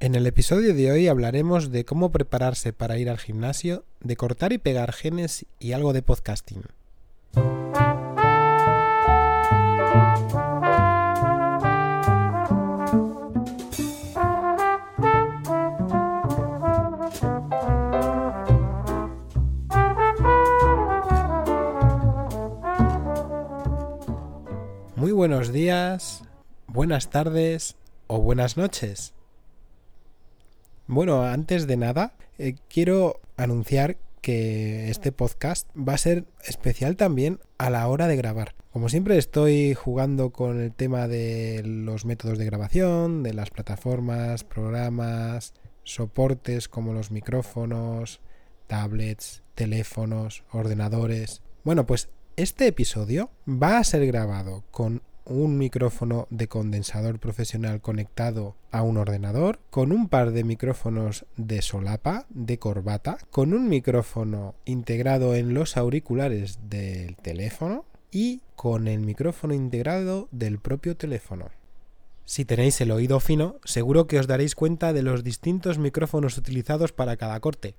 En 0.00 0.14
el 0.14 0.28
episodio 0.28 0.74
de 0.74 0.92
hoy 0.92 1.08
hablaremos 1.08 1.72
de 1.72 1.84
cómo 1.84 2.12
prepararse 2.12 2.72
para 2.72 2.98
ir 2.98 3.10
al 3.10 3.18
gimnasio, 3.18 3.84
de 3.98 4.14
cortar 4.14 4.52
y 4.52 4.58
pegar 4.58 4.92
genes 4.92 5.44
y 5.58 5.72
algo 5.72 5.92
de 5.92 6.02
podcasting. 6.02 6.62
Muy 24.94 25.10
buenos 25.10 25.52
días, 25.52 26.22
buenas 26.68 27.10
tardes 27.10 27.74
o 28.06 28.20
buenas 28.20 28.56
noches. 28.56 29.12
Bueno, 30.90 31.22
antes 31.22 31.66
de 31.66 31.76
nada, 31.76 32.14
eh, 32.38 32.54
quiero 32.70 33.20
anunciar 33.36 33.98
que 34.22 34.88
este 34.88 35.12
podcast 35.12 35.68
va 35.76 35.92
a 35.92 35.98
ser 35.98 36.24
especial 36.46 36.96
también 36.96 37.40
a 37.58 37.68
la 37.68 37.86
hora 37.88 38.06
de 38.06 38.16
grabar. 38.16 38.54
Como 38.72 38.88
siempre 38.88 39.18
estoy 39.18 39.74
jugando 39.74 40.30
con 40.30 40.58
el 40.58 40.72
tema 40.72 41.06
de 41.06 41.62
los 41.62 42.06
métodos 42.06 42.38
de 42.38 42.46
grabación, 42.46 43.22
de 43.22 43.34
las 43.34 43.50
plataformas, 43.50 44.44
programas, 44.44 45.52
soportes 45.84 46.70
como 46.70 46.94
los 46.94 47.10
micrófonos, 47.10 48.22
tablets, 48.66 49.42
teléfonos, 49.54 50.42
ordenadores. 50.52 51.42
Bueno, 51.64 51.84
pues 51.84 52.08
este 52.36 52.66
episodio 52.66 53.28
va 53.46 53.76
a 53.76 53.84
ser 53.84 54.06
grabado 54.06 54.64
con 54.70 55.02
un 55.28 55.58
micrófono 55.58 56.26
de 56.30 56.48
condensador 56.48 57.18
profesional 57.18 57.80
conectado 57.80 58.56
a 58.70 58.82
un 58.82 58.96
ordenador, 58.96 59.60
con 59.70 59.92
un 59.92 60.08
par 60.08 60.32
de 60.32 60.44
micrófonos 60.44 61.26
de 61.36 61.62
solapa, 61.62 62.26
de 62.30 62.58
corbata, 62.58 63.18
con 63.30 63.52
un 63.52 63.68
micrófono 63.68 64.54
integrado 64.64 65.34
en 65.34 65.54
los 65.54 65.76
auriculares 65.76 66.58
del 66.68 67.16
teléfono 67.16 67.84
y 68.10 68.40
con 68.56 68.88
el 68.88 69.00
micrófono 69.00 69.54
integrado 69.54 70.28
del 70.30 70.58
propio 70.58 70.96
teléfono. 70.96 71.50
Si 72.24 72.44
tenéis 72.44 72.80
el 72.80 72.90
oído 72.90 73.20
fino, 73.20 73.56
seguro 73.64 74.06
que 74.06 74.18
os 74.18 74.26
daréis 74.26 74.54
cuenta 74.54 74.92
de 74.92 75.02
los 75.02 75.24
distintos 75.24 75.78
micrófonos 75.78 76.36
utilizados 76.36 76.92
para 76.92 77.16
cada 77.16 77.40
corte. 77.40 77.74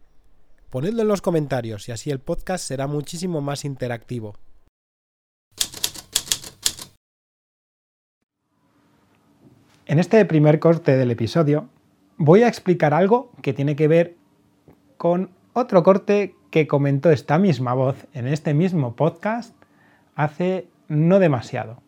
Ponedlo 0.69 1.01
en 1.01 1.07
los 1.07 1.21
comentarios 1.21 1.87
y 1.87 1.91
así 1.91 2.09
el 2.11 2.19
podcast 2.19 2.65
será 2.65 2.87
muchísimo 2.87 3.41
más 3.41 3.65
interactivo. 3.65 4.35
En 9.89 9.97
este 9.97 10.23
primer 10.25 10.59
corte 10.59 10.97
del 10.97 11.09
episodio 11.09 11.67
voy 12.17 12.43
a 12.43 12.47
explicar 12.47 12.93
algo 12.93 13.31
que 13.41 13.53
tiene 13.53 13.75
que 13.75 13.87
ver 13.87 14.17
con 14.97 15.31
otro 15.53 15.81
corte 15.81 16.35
que 16.51 16.67
comentó 16.67 17.09
esta 17.09 17.39
misma 17.39 17.73
voz 17.73 18.05
en 18.13 18.27
este 18.27 18.53
mismo 18.53 18.95
podcast 18.95 19.55
hace 20.13 20.67
no 20.89 21.17
demasiado. 21.17 21.81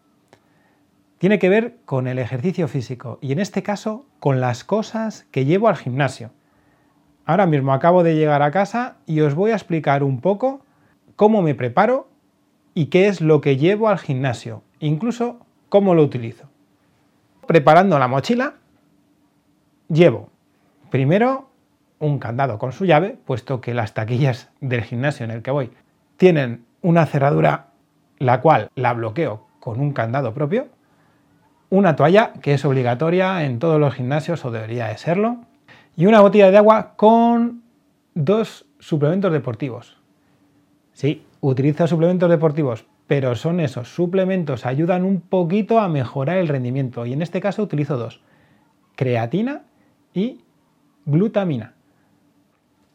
Tiene 1.20 1.38
que 1.38 1.50
ver 1.50 1.78
con 1.86 2.08
el 2.08 2.18
ejercicio 2.18 2.68
físico 2.68 3.20
y 3.22 3.34
en 3.34 3.40
este 3.40 3.62
caso 3.62 4.08
con 4.20 4.42
las 4.42 4.64
cosas 4.64 5.28
que 5.30 5.46
llevo 5.46 5.68
al 5.68 5.78
gimnasio. 5.78 6.32
Ahora 7.24 7.46
mismo 7.46 7.72
acabo 7.72 8.02
de 8.02 8.16
llegar 8.16 8.42
a 8.42 8.50
casa 8.50 8.98
y 9.06 9.22
os 9.22 9.36
voy 9.36 9.52
a 9.52 9.56
explicar 9.58 10.02
un 10.02 10.22
poco 10.22 10.66
cómo 11.16 11.44
me 11.44 11.54
preparo 11.54 12.10
y 12.74 12.88
qué 12.88 13.08
es 13.08 13.22
lo 13.22 13.42
que 13.42 13.58
llevo 13.58 13.90
al 13.90 14.00
gimnasio, 14.00 14.64
incluso 14.80 15.46
cómo 15.70 15.94
lo 15.94 16.02
utilizo 16.02 16.51
preparando 17.48 18.00
la 18.00 18.08
mochila, 18.08 18.56
llevo 19.90 20.30
primero 20.90 21.50
un 22.00 22.20
candado 22.20 22.58
con 22.58 22.72
su 22.72 22.86
llave, 22.86 23.18
puesto 23.26 23.62
que 23.62 23.74
las 23.74 23.94
taquillas 23.94 24.50
del 24.60 24.84
gimnasio 24.84 25.24
en 25.24 25.32
el 25.32 25.42
que 25.42 25.52
voy 25.52 25.72
tienen 26.18 26.66
una 26.82 27.06
cerradura 27.06 27.68
la 28.20 28.42
cual 28.42 28.70
la 28.76 28.94
bloqueo 28.94 29.48
con 29.60 29.80
un 29.80 29.94
candado 29.94 30.34
propio, 30.34 30.68
una 31.70 31.96
toalla 31.96 32.34
que 32.42 32.54
es 32.54 32.66
obligatoria 32.66 33.44
en 33.46 33.60
todos 33.60 33.80
los 33.80 33.94
gimnasios 33.94 34.44
o 34.46 34.52
debería 34.52 34.88
de 34.88 34.98
serlo, 34.98 35.38
y 35.96 36.06
una 36.06 36.22
botella 36.22 36.52
de 36.52 36.58
agua 36.58 36.94
con 36.96 37.64
dos 38.14 38.66
suplementos 38.80 39.32
deportivos. 39.32 39.98
Sí, 40.94 41.26
utilizo 41.42 41.88
suplementos 41.88 42.30
deportivos 42.30 42.86
pero 43.12 43.36
son 43.36 43.60
esos 43.60 43.94
suplementos, 43.94 44.66
ayudan 44.66 45.04
un 45.04 45.20
poquito 45.20 45.82
a 45.82 45.90
mejorar 45.90 46.38
el 46.38 46.48
rendimiento 46.48 47.06
y 47.06 47.12
en 47.12 47.22
este 47.22 47.42
caso 47.42 47.62
utilizo 47.62 47.98
dos, 47.98 48.22
creatina 48.96 49.64
y 50.14 50.46
glutamina. 51.06 51.74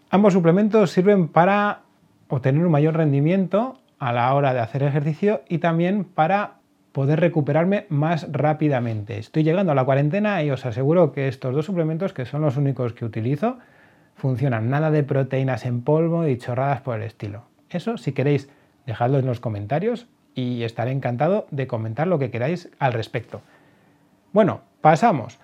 Ambos 0.08 0.32
suplementos 0.32 0.90
sirven 0.90 1.28
para 1.28 1.82
obtener 2.28 2.64
un 2.64 2.72
mayor 2.72 2.96
rendimiento 2.96 3.78
a 3.98 4.14
la 4.14 4.32
hora 4.32 4.54
de 4.54 4.60
hacer 4.60 4.84
ejercicio 4.84 5.42
y 5.50 5.58
también 5.58 6.04
para 6.04 6.60
poder 6.92 7.20
recuperarme 7.20 7.84
más 7.90 8.26
rápidamente. 8.32 9.18
Estoy 9.18 9.42
llegando 9.42 9.72
a 9.72 9.74
la 9.74 9.84
cuarentena 9.84 10.42
y 10.42 10.50
os 10.50 10.64
aseguro 10.64 11.12
que 11.12 11.28
estos 11.28 11.54
dos 11.54 11.66
suplementos, 11.66 12.14
que 12.14 12.24
son 12.24 12.40
los 12.40 12.56
únicos 12.56 12.94
que 12.94 13.04
utilizo, 13.04 13.58
funcionan. 14.14 14.70
Nada 14.70 14.90
de 14.90 15.02
proteínas 15.02 15.66
en 15.66 15.82
polvo 15.82 16.26
y 16.26 16.38
chorradas 16.38 16.80
por 16.80 16.96
el 16.96 17.02
estilo. 17.02 17.54
Eso 17.70 17.96
si 17.96 18.12
queréis 18.12 18.48
dejadlo 18.86 19.18
en 19.18 19.26
los 19.26 19.40
comentarios 19.40 20.06
y 20.34 20.62
estaré 20.62 20.92
encantado 20.92 21.46
de 21.50 21.66
comentar 21.66 22.06
lo 22.06 22.18
que 22.18 22.30
queráis 22.30 22.70
al 22.78 22.92
respecto. 22.92 23.40
Bueno, 24.32 24.60
pasamos. 24.80 25.38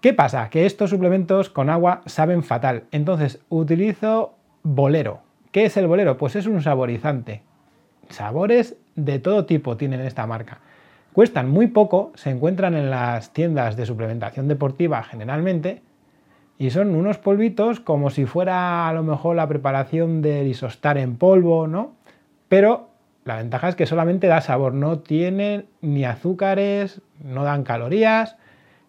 ¿Qué 0.00 0.12
pasa? 0.12 0.50
Que 0.50 0.66
estos 0.66 0.90
suplementos 0.90 1.48
con 1.48 1.70
agua 1.70 2.02
saben 2.06 2.42
fatal. 2.42 2.84
Entonces 2.90 3.40
utilizo 3.48 4.34
bolero. 4.62 5.20
¿Qué 5.50 5.64
es 5.64 5.76
el 5.76 5.86
bolero? 5.86 6.18
Pues 6.18 6.36
es 6.36 6.46
un 6.46 6.60
saborizante. 6.60 7.42
Sabores 8.10 8.76
de 8.96 9.18
todo 9.18 9.46
tipo 9.46 9.76
tienen 9.76 10.00
esta 10.00 10.26
marca. 10.26 10.58
Cuestan 11.12 11.48
muy 11.48 11.68
poco, 11.68 12.12
se 12.16 12.30
encuentran 12.30 12.74
en 12.74 12.90
las 12.90 13.32
tiendas 13.32 13.76
de 13.76 13.86
suplementación 13.86 14.48
deportiva 14.48 15.02
generalmente 15.04 15.80
y 16.58 16.70
son 16.70 16.94
unos 16.94 17.18
polvitos 17.18 17.80
como 17.80 18.10
si 18.10 18.26
fuera 18.26 18.88
a 18.88 18.92
lo 18.92 19.02
mejor 19.02 19.36
la 19.36 19.48
preparación 19.48 20.22
del 20.22 20.46
isostar 20.46 20.98
en 20.98 21.16
polvo, 21.16 21.66
¿no? 21.66 21.92
pero 22.48 22.88
la 23.24 23.38
ventaja 23.38 23.68
es 23.68 23.74
que 23.74 23.86
solamente 23.86 24.26
da 24.26 24.40
sabor, 24.40 24.74
no 24.74 25.00
tiene 25.00 25.66
ni 25.80 26.04
azúcares, 26.04 27.00
no 27.22 27.42
dan 27.42 27.64
calorías 27.64 28.36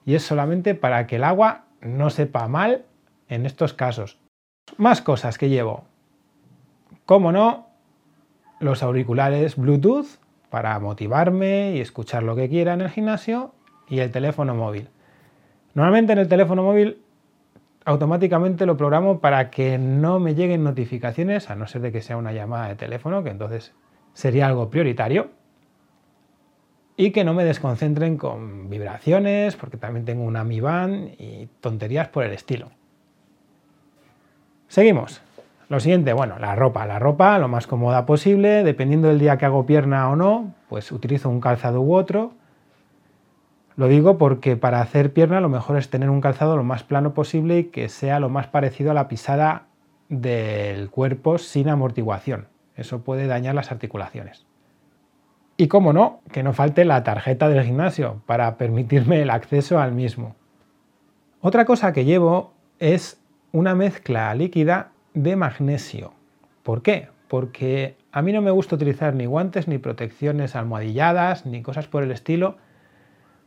y 0.05 0.15
es 0.15 0.23
solamente 0.23 0.75
para 0.75 1.07
que 1.07 1.15
el 1.15 1.23
agua 1.23 1.63
no 1.81 2.09
sepa 2.09 2.47
mal 2.47 2.83
en 3.29 3.45
estos 3.45 3.73
casos. 3.73 4.19
Más 4.77 5.01
cosas 5.01 5.37
que 5.37 5.49
llevo. 5.49 5.85
Como 7.05 7.31
no, 7.31 7.67
los 8.59 8.83
auriculares 8.83 9.55
Bluetooth 9.55 10.19
para 10.49 10.77
motivarme 10.79 11.73
y 11.75 11.81
escuchar 11.81 12.23
lo 12.23 12.35
que 12.35 12.49
quiera 12.49 12.73
en 12.73 12.81
el 12.81 12.89
gimnasio 12.89 13.53
y 13.87 13.99
el 13.99 14.11
teléfono 14.11 14.53
móvil. 14.53 14.89
Normalmente 15.73 16.13
en 16.13 16.19
el 16.19 16.27
teléfono 16.27 16.63
móvil 16.63 16.99
automáticamente 17.85 18.65
lo 18.65 18.75
programo 18.75 19.19
para 19.19 19.51
que 19.51 19.77
no 19.77 20.19
me 20.19 20.33
lleguen 20.33 20.63
notificaciones, 20.63 21.49
a 21.49 21.55
no 21.55 21.67
ser 21.67 21.81
de 21.81 21.91
que 21.91 22.01
sea 22.01 22.17
una 22.17 22.33
llamada 22.33 22.67
de 22.67 22.75
teléfono, 22.75 23.23
que 23.23 23.29
entonces 23.29 23.73
sería 24.13 24.47
algo 24.47 24.69
prioritario. 24.69 25.29
Y 26.97 27.11
que 27.11 27.23
no 27.23 27.33
me 27.33 27.43
desconcentren 27.43 28.17
con 28.17 28.69
vibraciones, 28.69 29.55
porque 29.55 29.77
también 29.77 30.05
tengo 30.05 30.23
una 30.23 30.43
Mi 30.43 30.61
Band 30.61 31.15
y 31.19 31.47
tonterías 31.59 32.07
por 32.07 32.23
el 32.23 32.31
estilo. 32.31 32.69
Seguimos. 34.67 35.21
Lo 35.67 35.79
siguiente, 35.79 36.13
bueno, 36.13 36.39
la 36.39 36.55
ropa. 36.55 36.85
La 36.85 36.97
ropa 36.97 37.37
lo 37.37 37.47
más 37.47 37.67
cómoda 37.67 38.05
posible, 38.05 38.63
dependiendo 38.63 39.09
del 39.09 39.19
día 39.19 39.37
que 39.37 39.45
hago 39.45 39.65
pierna 39.65 40.09
o 40.09 40.15
no, 40.15 40.53
pues 40.69 40.91
utilizo 40.91 41.29
un 41.29 41.41
calzado 41.41 41.81
u 41.81 41.95
otro. 41.95 42.33
Lo 43.77 43.87
digo 43.87 44.17
porque 44.17 44.55
para 44.55 44.81
hacer 44.81 45.11
pierna 45.11 45.41
lo 45.41 45.49
mejor 45.49 45.77
es 45.77 45.89
tener 45.89 46.09
un 46.09 46.21
calzado 46.21 46.55
lo 46.55 46.63
más 46.63 46.83
plano 46.83 47.13
posible 47.13 47.59
y 47.59 47.63
que 47.65 47.89
sea 47.89 48.19
lo 48.19 48.29
más 48.29 48.47
parecido 48.47 48.91
a 48.91 48.93
la 48.93 49.09
pisada 49.09 49.67
del 50.07 50.89
cuerpo 50.89 51.37
sin 51.37 51.67
amortiguación. 51.67 52.47
Eso 52.77 53.01
puede 53.01 53.27
dañar 53.27 53.55
las 53.55 53.71
articulaciones. 53.71 54.45
Y 55.57 55.67
como 55.67 55.93
no, 55.93 56.21
que 56.31 56.43
no 56.43 56.53
falte 56.53 56.85
la 56.85 57.03
tarjeta 57.03 57.49
del 57.49 57.63
gimnasio 57.63 58.21
para 58.25 58.57
permitirme 58.57 59.21
el 59.21 59.29
acceso 59.29 59.79
al 59.79 59.91
mismo. 59.91 60.35
Otra 61.41 61.65
cosa 61.65 61.93
que 61.93 62.05
llevo 62.05 62.53
es 62.79 63.21
una 63.51 63.75
mezcla 63.75 64.33
líquida 64.35 64.91
de 65.13 65.35
magnesio. 65.35 66.13
¿Por 66.63 66.81
qué? 66.81 67.09
Porque 67.27 67.95
a 68.11 68.21
mí 68.21 68.33
no 68.33 68.41
me 68.41 68.51
gusta 68.51 68.75
utilizar 68.75 69.15
ni 69.15 69.25
guantes, 69.25 69.67
ni 69.67 69.77
protecciones 69.77 70.55
almohadilladas, 70.55 71.45
ni 71.45 71.61
cosas 71.61 71.87
por 71.87 72.03
el 72.03 72.11
estilo 72.11 72.57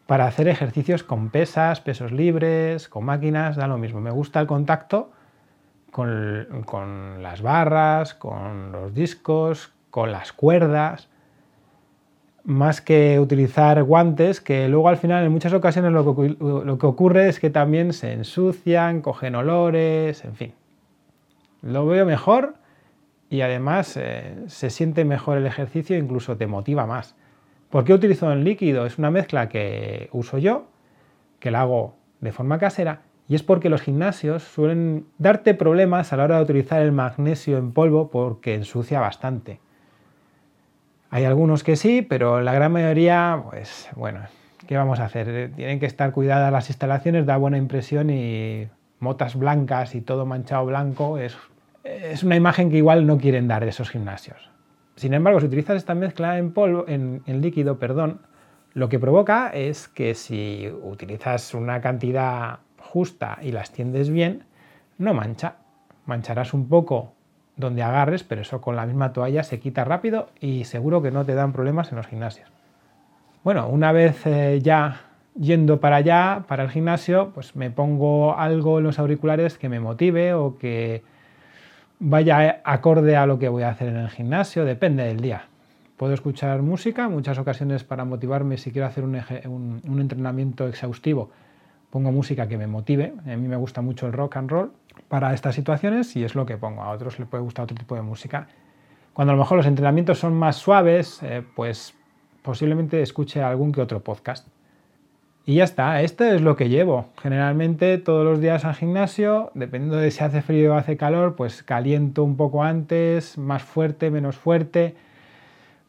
para 0.08 0.25
hacer 0.25 0.49
ejercicios 0.49 1.02
con 1.02 1.28
pesas, 1.28 1.82
pesos 1.82 2.12
libres, 2.12 2.88
con 2.88 3.05
máquinas, 3.05 3.56
da 3.56 3.66
lo 3.66 3.76
mismo. 3.76 4.00
Me 4.00 4.10
gusta 4.10 4.40
el 4.40 4.46
contacto 4.46 5.10
con, 5.90 7.22
las 7.22 7.43
barras, 7.43 8.14
con 8.14 8.72
los 8.72 8.94
discos, 8.94 9.70
con 9.90 10.10
las 10.10 10.32
cuerdas 10.32 11.10
más 12.43 12.81
que 12.81 13.20
utilizar 13.20 13.82
guantes, 13.82 14.40
que 14.40 14.66
luego 14.70 14.88
al 14.88 14.96
final 14.96 15.26
en 15.26 15.31
muchas 15.31 15.52
ocasiones 15.52 15.93
lo 15.93 16.16
que, 16.16 16.87
ocurre 16.87 17.28
es 17.28 17.38
que 17.38 17.50
también 17.50 17.93
se 17.93 18.14
ensucian, 18.14 19.02
cogen 19.02 19.34
olores, 19.34 20.25
en 20.25 20.37
fin. 20.37 20.54
Lo 21.61 21.84
veo 21.84 22.06
mejor 22.06 22.54
y 23.28 23.43
además 23.43 23.99
eh, 23.99 24.37
se 24.46 24.70
siente 24.70 25.04
mejor 25.04 25.37
el 25.37 25.44
ejercicio 25.44 25.99
incluso 25.99 26.38
te 26.38 26.46
motiva 26.46 26.87
más. 26.87 27.14
¿Por 27.70 27.85
qué 27.85 27.93
utilizo 27.93 28.32
el 28.32 28.44
líquido? 28.44 28.87
Es 28.87 28.99
una 28.99 29.11
mezcla 29.11 29.49
que 29.49 30.09
uso 30.12 30.38
yo, 30.38 30.67
que 31.38 31.50
la 31.50 31.62
hago 31.62 31.97
de 32.20 32.32
forma 32.32 32.59
casera, 32.59 33.03
y 33.29 33.35
es 33.35 33.43
porque 33.43 33.69
los 33.69 33.82
gimnasios 33.82 34.43
suelen 34.43 35.06
darte 35.19 35.53
problemas 35.53 36.12
a 36.12 36.17
la 36.17 36.25
hora 36.25 36.37
de 36.37 36.44
utilizar 36.44 36.81
el 36.81 36.93
magnesio 36.93 37.59
en 37.59 37.73
polvo 37.73 38.11
porque 38.11 38.55
ensucia 38.55 39.00
bastante. 39.00 39.61
Hay 41.11 41.25
algunos 41.25 41.62
que 41.62 41.76
sí, 41.76 42.00
pero 42.00 42.41
la 42.41 42.55
gran 42.55 42.73
mayoría, 42.73 43.43
pues 43.50 43.88
bueno, 43.97 44.21
¿qué 44.67 44.76
vamos 44.76 44.99
a 45.00 45.05
hacer? 45.05 45.53
Tienen 45.55 45.79
que 45.79 45.87
estar 45.87 46.12
cuidadas 46.12 46.50
las 46.50 46.71
instalaciones, 46.71 47.26
da 47.26 47.37
buena 47.37 47.59
impresión 47.59 48.09
y 48.09 48.67
motas 48.99 49.37
blancas 49.37 49.94
y 49.94 50.00
todo 50.00 50.25
manchado 50.25 50.64
blanco 50.64 51.19
es, 51.19 51.37
es 51.85 52.23
una 52.23 52.37
imagen 52.37 52.71
que 52.71 52.79
igual 52.79 53.06
no 53.06 53.19
quieren 53.19 53.47
dar 53.47 53.62
esos 53.64 53.91
gimnasios. 53.91 54.50
Sin 54.99 55.15
embargo, 55.15 55.39
si 55.39 55.47
utilizas 55.47 55.77
esta 55.77 55.95
mezcla 55.95 56.39
en 56.39 56.53
polvo, 56.53 56.85
en, 56.89 57.23
líquido, 57.41 57.79
perdón, 57.79 58.21
lo 58.75 58.89
que 58.89 58.99
provoca 58.99 59.49
es 59.50 59.87
que 59.87 60.17
si 60.17 60.69
utilizas 60.83 61.55
una 61.55 61.81
cantidad 61.81 62.59
justa 62.81 63.39
y 63.41 63.53
la 63.53 63.61
extiendes 63.61 64.11
bien, 64.11 64.43
no 64.99 65.15
mancha. 65.15 65.55
Mancharás 66.05 66.53
un 66.53 66.69
poco 66.69 67.12
donde 67.56 67.85
agarres, 67.85 68.25
pero 68.25 68.41
eso 68.41 68.61
con 68.61 68.75
la 68.75 68.87
misma 68.87 69.12
toalla 69.12 69.45
se 69.45 69.61
quita 69.61 69.85
rápido 69.85 70.31
y 70.41 70.65
seguro 70.65 71.00
que 71.00 71.12
no 71.12 71.25
te 71.25 71.37
dan 71.37 71.53
problemas 71.53 71.93
en 71.93 71.99
los 71.99 72.09
gimnasios. 72.09 72.50
Bueno, 73.45 73.69
una 73.69 73.93
vez 73.93 74.27
eh, 74.27 74.59
ya 74.61 75.03
yendo 75.39 75.79
para 75.79 75.97
allá, 75.97 76.45
para 76.49 76.65
el 76.65 76.71
gimnasio, 76.71 77.31
pues 77.35 77.55
me 77.55 77.71
pongo 77.71 78.37
algo 78.37 78.79
en 78.79 78.85
los 78.85 78.99
auriculares 78.99 79.59
que 79.59 79.69
me 79.69 79.79
motive 79.79 80.35
o 80.35 80.59
que 80.59 81.05
vaya 81.99 82.61
acorde 82.65 83.17
a 83.17 83.27
lo 83.27 83.39
que 83.39 83.49
voy 83.49 83.62
a 83.62 83.71
hacer 83.71 83.89
en 83.89 83.97
el 83.97 84.11
gimnasio, 84.11 84.65
depende 84.65 85.05
del 85.05 85.21
día. 85.21 85.45
Puedo 85.97 86.15
escuchar 86.15 86.62
música, 86.62 87.09
muchas 87.09 87.39
ocasiones 87.39 87.85
para 87.85 88.05
motivarme 88.05 88.56
si 88.56 88.71
quiero 88.71 88.87
hacer 88.87 89.05
un, 89.05 89.81
un 89.85 90.00
entrenamiento 90.00 90.69
exhaustivo, 90.69 91.31
pongo 91.91 92.12
música 92.12 92.47
que 92.47 92.56
me 92.56 92.67
motive, 92.67 93.15
a 93.27 93.37
mí 93.37 93.49
me 93.49 93.56
gusta 93.56 93.83
mucho 93.83 94.06
el 94.06 94.12
rock 94.12 94.37
and 94.37 94.50
roll, 94.50 94.73
para 95.09 95.33
estas 95.33 95.55
situaciones 95.55 96.15
y 96.17 96.25
es 96.25 96.35
lo 96.35 96.47
que 96.47 96.56
pongo. 96.56 96.83
A 96.83 96.91
otros 96.91 97.19
les 97.19 97.29
puede 97.29 97.43
gustar 97.43 97.65
otro 97.65 97.77
tipo 97.77 97.95
de 97.95 98.03
música. 98.03 98.49
Cuando 99.12 99.33
a 99.33 99.37
lo 99.37 99.43
mejor 99.43 99.56
los 99.59 99.67
entrenamientos 99.67 100.19
son 100.19 100.35
más 100.35 100.56
suaves, 100.56 101.23
eh, 101.23 101.43
pues 101.56 101.95
posiblemente 102.43 103.03
escuche 103.03 103.43
algún 103.43 103.73
que 103.73 103.81
otro 103.81 104.00
podcast. 104.00 104.47
Y 105.49 105.55
ya 105.55 105.65
está, 105.65 106.03
esto 106.03 106.25
es 106.25 106.43
lo 106.43 106.56
que 106.56 106.69
llevo. 106.69 107.06
Generalmente 107.23 107.97
todos 107.97 108.23
los 108.23 108.39
días 108.39 108.67
al 108.67 108.75
gimnasio, 108.75 109.50
dependiendo 109.55 109.97
de 109.97 110.11
si 110.11 110.23
hace 110.23 110.43
frío 110.43 110.75
o 110.75 110.77
hace 110.77 110.99
calor, 110.99 111.37
pues 111.37 111.62
caliento 111.62 112.23
un 112.23 112.37
poco 112.37 112.62
antes, 112.62 113.39
más 113.39 113.62
fuerte, 113.62 114.11
menos 114.11 114.37
fuerte. 114.37 114.95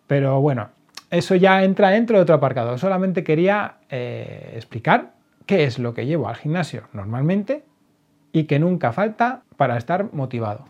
Pero 0.07 0.39
bueno, 0.39 0.69
eso 1.11 1.35
ya 1.35 1.61
entra 1.65 1.89
dentro 1.89 2.15
de 2.15 2.23
otro 2.23 2.35
aparcado. 2.35 2.77
Solamente 2.77 3.25
quería 3.25 3.79
eh, 3.89 4.53
explicar 4.55 5.11
qué 5.45 5.65
es 5.65 5.77
lo 5.77 5.93
que 5.93 6.05
llevo 6.05 6.29
al 6.29 6.37
gimnasio 6.37 6.83
normalmente 6.93 7.65
y 8.31 8.45
que 8.45 8.59
nunca 8.59 8.93
falta 8.93 9.41
para 9.57 9.75
estar 9.75 10.13
motivado. 10.13 10.67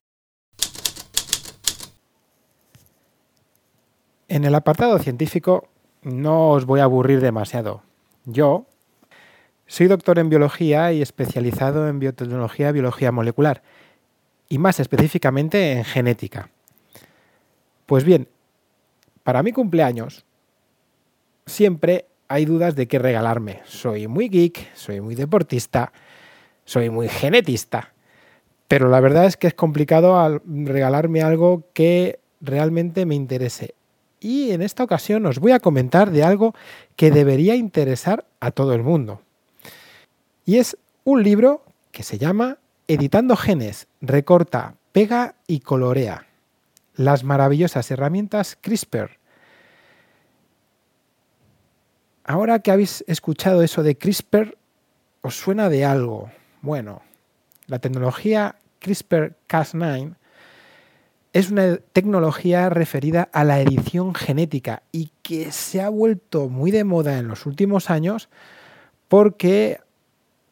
En 4.28 4.46
el 4.46 4.56
apartado 4.56 4.98
científico 4.98 5.68
no 6.02 6.50
os 6.50 6.66
voy 6.66 6.80
a 6.80 6.86
aburrir 6.86 7.22
demasiado. 7.22 7.84
Yo 8.26 8.66
soy 9.70 9.88
doctor 9.88 10.18
en 10.18 10.30
biología 10.30 10.92
y 10.92 11.02
especializado 11.04 11.88
en 11.88 12.00
biotecnología 12.00 12.70
y 12.70 12.74
biología 12.74 13.12
molecular, 13.12 13.62
y 14.50 14.58
más 14.58 14.80
específicamente 14.80 15.74
en 15.74 15.86
genética. 15.86 16.50
Pues 17.86 18.04
bien, 18.04 18.28
para 19.24 19.44
mi 19.44 19.52
cumpleaños 19.52 20.26
siempre 21.46 22.08
hay 22.28 22.46
dudas 22.46 22.76
de 22.76 22.88
qué 22.88 22.98
regalarme. 22.98 23.62
Soy 23.66 24.08
muy 24.08 24.28
geek, 24.28 24.76
soy 24.76 25.02
muy 25.02 25.14
deportista, 25.14 25.94
soy 26.66 26.90
muy 26.90 27.08
genetista. 27.08 27.94
Pero 28.68 28.90
la 28.90 29.00
verdad 29.00 29.26
es 29.26 29.38
que 29.38 29.48
es 29.48 29.54
complicado 29.54 30.42
regalarme 30.46 31.22
algo 31.22 31.64
que 31.74 32.20
realmente 32.42 33.06
me 33.06 33.14
interese. 33.14 33.76
Y 34.20 34.50
en 34.50 34.64
esta 34.64 34.84
ocasión 34.84 35.28
os 35.28 35.38
voy 35.38 35.52
a 35.52 35.60
comentar 35.60 36.10
de 36.10 36.24
algo 36.24 36.56
que 36.96 37.12
debería 37.12 37.56
interesar 37.56 38.26
a 38.40 38.50
todo 38.50 38.74
el 38.74 38.82
mundo. 38.82 39.22
Y 40.50 40.58
es 40.58 40.80
un 41.04 41.22
libro 41.22 41.64
que 41.92 42.02
se 42.02 42.18
llama 42.18 42.58
Editando 42.88 43.36
genes, 43.36 43.86
recorta, 44.02 44.74
pega 44.92 45.36
y 45.46 45.60
colorea. 45.60 46.26
Las 46.96 47.24
maravillosas 47.24 47.92
herramientas 47.92 48.58
CRISPR. 48.60 49.20
Ahora 52.24 52.58
que 52.58 52.72
habéis 52.72 53.04
escuchado 53.06 53.62
eso 53.62 53.84
de 53.84 53.96
CRISPR, 53.96 54.58
¿os 55.22 55.36
suena 55.36 55.70
de 55.70 55.86
algo? 55.86 56.32
Bueno, 56.64 57.04
la 57.68 57.78
tecnología 57.78 58.56
CRISPR-Cas9 58.82 60.16
es 61.32 61.52
una 61.52 61.78
tecnología 61.94 62.70
referida 62.70 63.30
a 63.34 63.44
la 63.44 63.62
edición 63.62 64.16
genética 64.16 64.82
y 64.92 65.12
que 65.22 65.52
se 65.52 65.80
ha 65.80 65.90
vuelto 65.90 66.50
muy 66.50 66.72
de 66.72 66.86
moda 66.86 67.20
en 67.20 67.28
los 67.28 67.46
últimos 67.46 67.92
años 67.92 68.30
porque 69.10 69.82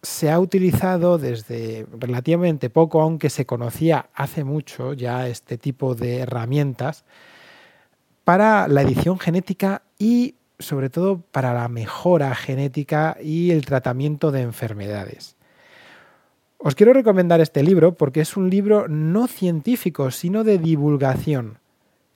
se 0.01 0.29
ha 0.29 0.39
utilizado 0.39 1.17
desde 1.17 1.85
relativamente 1.99 2.69
poco, 2.69 3.01
aunque 3.01 3.29
se 3.29 3.45
conocía 3.45 4.09
hace 4.13 4.43
mucho 4.43 4.93
ya 4.93 5.27
este 5.27 5.57
tipo 5.57 5.95
de 5.95 6.19
herramientas, 6.19 7.05
para 8.23 8.67
la 8.67 8.81
edición 8.81 9.19
genética 9.19 9.83
y 9.97 10.35
sobre 10.59 10.89
todo 10.89 11.21
para 11.31 11.53
la 11.53 11.67
mejora 11.69 12.33
genética 12.35 13.17
y 13.21 13.51
el 13.51 13.65
tratamiento 13.65 14.31
de 14.31 14.41
enfermedades. 14.41 15.35
Os 16.57 16.75
quiero 16.75 16.93
recomendar 16.93 17.39
este 17.39 17.61
libro 17.61 17.95
porque 17.95 18.21
es 18.21 18.35
un 18.35 18.49
libro 18.49 18.87
no 18.87 19.27
científico, 19.27 20.09
sino 20.11 20.43
de 20.43 20.57
divulgación. 20.57 21.59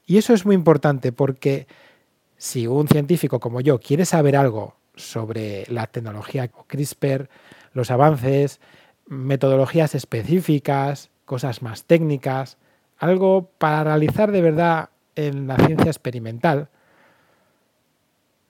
Y 0.05 0.17
eso 0.17 0.33
es 0.33 0.45
muy 0.45 0.55
importante 0.55 1.11
porque 1.11 1.67
si 2.37 2.65
un 2.65 2.87
científico 2.87 3.39
como 3.39 3.61
yo 3.61 3.79
quiere 3.79 4.03
saber 4.03 4.35
algo 4.35 4.75
sobre 4.95 5.63
la 5.67 5.87
tecnología 5.87 6.49
CRISPR, 6.49 7.29
los 7.73 7.91
avances, 7.91 8.59
metodologías 9.07 9.95
específicas, 9.95 11.09
cosas 11.25 11.61
más 11.61 11.85
técnicas, 11.85 12.57
algo 12.97 13.51
para 13.57 13.83
realizar 13.83 14.31
de 14.31 14.41
verdad 14.41 14.89
en 15.15 15.47
la 15.47 15.57
ciencia 15.57 15.89
experimental, 15.89 16.69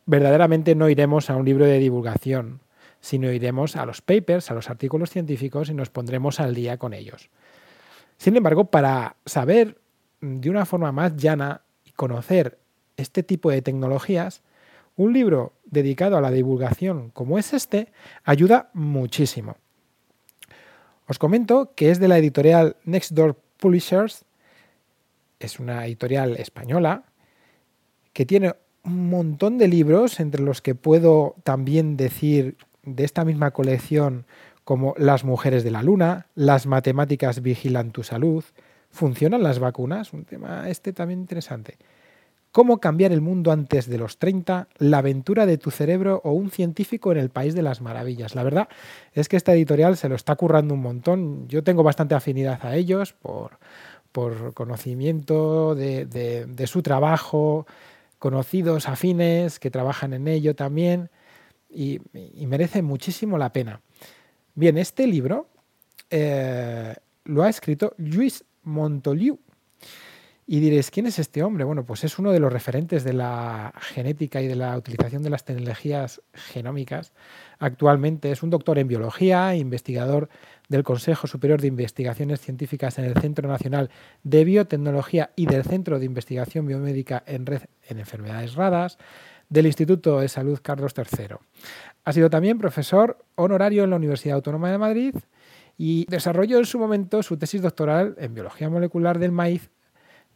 verdaderamente 0.06 0.76
no 0.76 0.90
iremos 0.90 1.30
a 1.30 1.36
un 1.36 1.46
libro 1.46 1.66
de 1.66 1.80
divulgación, 1.80 2.60
sino 3.00 3.32
iremos 3.32 3.76
a 3.76 3.86
los 3.86 4.02
papers, 4.02 4.52
a 4.52 4.54
los 4.54 4.70
artículos 4.70 5.10
científicos 5.10 5.70
y 5.70 5.74
nos 5.74 5.90
pondremos 5.90 6.40
al 6.40 6.54
día 6.54 6.78
con 6.78 6.94
ellos. 6.94 7.30
Sin 8.18 8.36
embargo, 8.36 8.66
para 8.66 9.16
saber 9.26 9.80
de 10.22 10.50
una 10.50 10.66
forma 10.66 10.92
más 10.92 11.16
llana 11.16 11.62
y 11.84 11.92
conocer 11.92 12.60
este 12.98 13.24
tipo 13.24 13.50
de 13.50 13.62
tecnologías, 13.62 14.44
un 14.96 15.14
libro 15.14 15.54
dedicado 15.72 16.18
a 16.18 16.22
la 16.22 16.30
divulgación 16.30 17.10
como 17.10 17.40
es 17.40 17.54
este 17.54 17.92
ayuda 18.24 18.70
muchísimo. 18.74 19.58
Os 21.08 21.18
comento 21.18 21.74
que 21.76 21.90
es 21.90 22.00
de 22.00 22.08
la 22.08 22.18
editorial 22.18 22.78
Next 22.86 23.12
Door 23.14 23.36
Publishers, 23.58 24.26
es 25.40 25.60
una 25.60 25.86
editorial 25.86 26.38
española 26.38 27.06
que 28.14 28.26
tiene 28.26 28.54
un 28.84 29.10
montón 29.10 29.58
de 29.58 29.68
libros, 29.68 30.20
entre 30.20 30.42
los 30.42 30.62
que 30.62 30.76
puedo 30.76 31.36
también 31.44 31.98
decir 31.98 32.58
de 32.84 33.04
esta 33.04 33.26
misma 33.26 33.52
colección 33.52 34.26
como 34.64 34.94
Las 34.98 35.24
mujeres 35.24 35.64
de 35.64 35.72
la 35.72 35.84
luna, 35.84 36.28
Las 36.36 36.68
matemáticas 36.68 37.42
vigilan 37.42 37.92
tu 37.92 38.04
salud, 38.04 38.44
¿Funcionan 38.92 39.42
las 39.42 39.60
vacunas? 39.60 40.12
Un 40.12 40.26
tema 40.26 40.70
este 40.70 40.92
también 40.92 41.22
interesante. 41.22 41.78
¿Cómo 42.52 42.80
cambiar 42.80 43.14
el 43.14 43.22
mundo 43.22 43.54
antes 43.54 43.88
de 43.88 43.98
los 43.98 44.18
30? 44.18 44.68
La 44.78 44.98
aventura 44.98 45.46
de 45.46 45.58
tu 45.58 45.72
cerebro 45.72 46.20
o 46.26 46.34
un 46.34 46.52
científico 46.52 47.14
en 47.14 47.18
el 47.18 47.30
país 47.30 47.56
de 47.56 47.62
las 47.62 47.80
maravillas. 47.80 48.36
La 48.36 48.44
verdad 48.44 48.68
es 49.14 49.30
que 49.30 49.38
esta 49.38 49.54
editorial 49.54 49.96
se 49.96 50.10
lo 50.10 50.16
está 50.16 50.36
currando 50.36 50.74
un 50.74 50.82
montón. 50.82 51.48
Yo 51.48 51.64
tengo 51.64 51.82
bastante 51.82 52.14
afinidad 52.14 52.60
a 52.66 52.76
ellos 52.76 53.14
por, 53.14 53.58
por 54.12 54.54
conocimiento 54.54 55.76
de, 55.76 56.06
de, 56.06 56.68
su 56.68 56.82
trabajo, 56.82 57.66
conocidos 58.20 58.90
afines 58.90 59.58
que 59.58 59.72
trabajan 59.72 60.14
en 60.14 60.28
ello 60.28 60.54
también 60.54 61.10
y, 61.70 62.02
merece 62.46 62.82
muchísimo 62.82 63.38
la 63.38 63.54
pena. 63.54 63.80
Bien, 64.56 64.78
este 64.78 65.08
libro 65.08 65.48
eh, 66.10 66.94
lo 67.24 67.44
ha 67.44 67.50
escrito 67.50 67.94
Luis 67.98 68.44
Montoliu. 68.64 69.40
Y 70.52 70.60
diréis, 70.60 70.92
¿quién 70.92 71.06
es 71.06 71.18
este 71.18 71.44
hombre? 71.44 71.64
Bueno, 71.64 71.86
pues 71.86 72.04
es 72.04 72.20
uno 72.20 72.34
de 72.34 72.42
los 72.42 72.52
referentes 72.52 73.06
de 73.06 73.14
la 73.14 73.74
genética 73.80 74.42
y 74.42 74.48
de 74.48 74.58
la 74.58 74.76
utilización 74.76 75.24
de 75.24 75.30
las 75.30 75.46
tecnologías 75.46 76.22
genómicas. 76.34 77.14
Actualmente 77.58 78.34
es 78.34 78.44
un 78.44 78.50
doctor 78.50 78.78
en 78.78 78.90
biología, 78.90 79.56
investigador 79.56 80.28
del 80.68 80.84
Consejo 80.84 81.26
Superior 81.28 81.62
de 81.62 81.68
Investigaciones 81.68 82.42
Científicas 82.42 83.00
en 83.00 83.06
el 83.06 83.14
Centro 83.14 83.48
Nacional 83.48 83.92
de 84.24 84.44
Biotecnología 84.44 85.32
y 85.38 85.46
del 85.46 85.64
Centro 85.64 86.00
de 86.00 86.06
Investigación 86.06 86.68
Biomédica 86.68 87.24
en 87.28 87.46
Red 87.46 87.62
en 87.88 88.00
Enfermedades 88.00 88.56
Raras 88.56 88.98
del 89.48 89.68
Instituto 89.68 90.20
de 90.20 90.28
Salud 90.28 90.60
Carlos 90.62 90.94
III. 90.98 91.38
Ha 92.04 92.12
sido 92.12 92.30
también 92.30 92.58
profesor 92.58 93.24
honorario 93.36 93.86
en 93.86 93.90
la 93.92 93.96
Universidad 93.96 94.36
Autónoma 94.36 94.70
de 94.70 94.78
Madrid 94.78 95.16
y 95.78 96.06
desarrolló 96.10 96.58
en 96.58 96.66
su 96.66 96.78
momento 96.78 97.24
su 97.24 97.38
tesis 97.38 97.62
doctoral 97.62 98.16
en 98.18 98.34
biología 98.34 98.70
molecular 98.70 99.18
del 99.18 99.32
maíz 99.32 99.70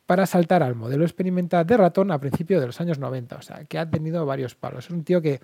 para 0.05 0.25
saltar 0.25 0.63
al 0.63 0.75
modelo 0.75 1.03
experimental 1.03 1.65
de 1.65 1.77
ratón 1.77 2.11
a 2.11 2.19
principios 2.19 2.61
de 2.61 2.67
los 2.67 2.79
años 2.79 2.99
90. 2.99 3.35
O 3.35 3.41
sea, 3.41 3.63
que 3.65 3.79
ha 3.79 3.89
tenido 3.89 4.25
varios 4.25 4.55
palos. 4.55 4.85
Es 4.85 4.91
un 4.91 5.03
tío 5.03 5.21
que, 5.21 5.39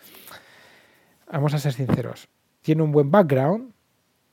vamos 1.31 1.53
a 1.53 1.59
ser 1.59 1.73
sinceros, 1.73 2.27
tiene 2.61 2.83
un 2.83 2.91
buen 2.91 3.09
background 3.09 3.71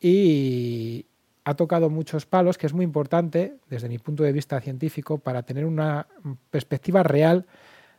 y 0.01 1.07
ha 1.45 1.55
tocado 1.55 1.89
muchos 1.89 2.27
palos, 2.27 2.59
que 2.59 2.67
es 2.67 2.75
muy 2.75 2.85
importante 2.85 3.57
desde 3.71 3.89
mi 3.89 3.99
punto 3.99 4.23
de 4.23 4.33
vista 4.33 4.61
científico 4.61 5.19
para 5.19 5.43
tener 5.43 5.65
una 5.65 6.07
perspectiva 6.51 7.03
real 7.03 7.47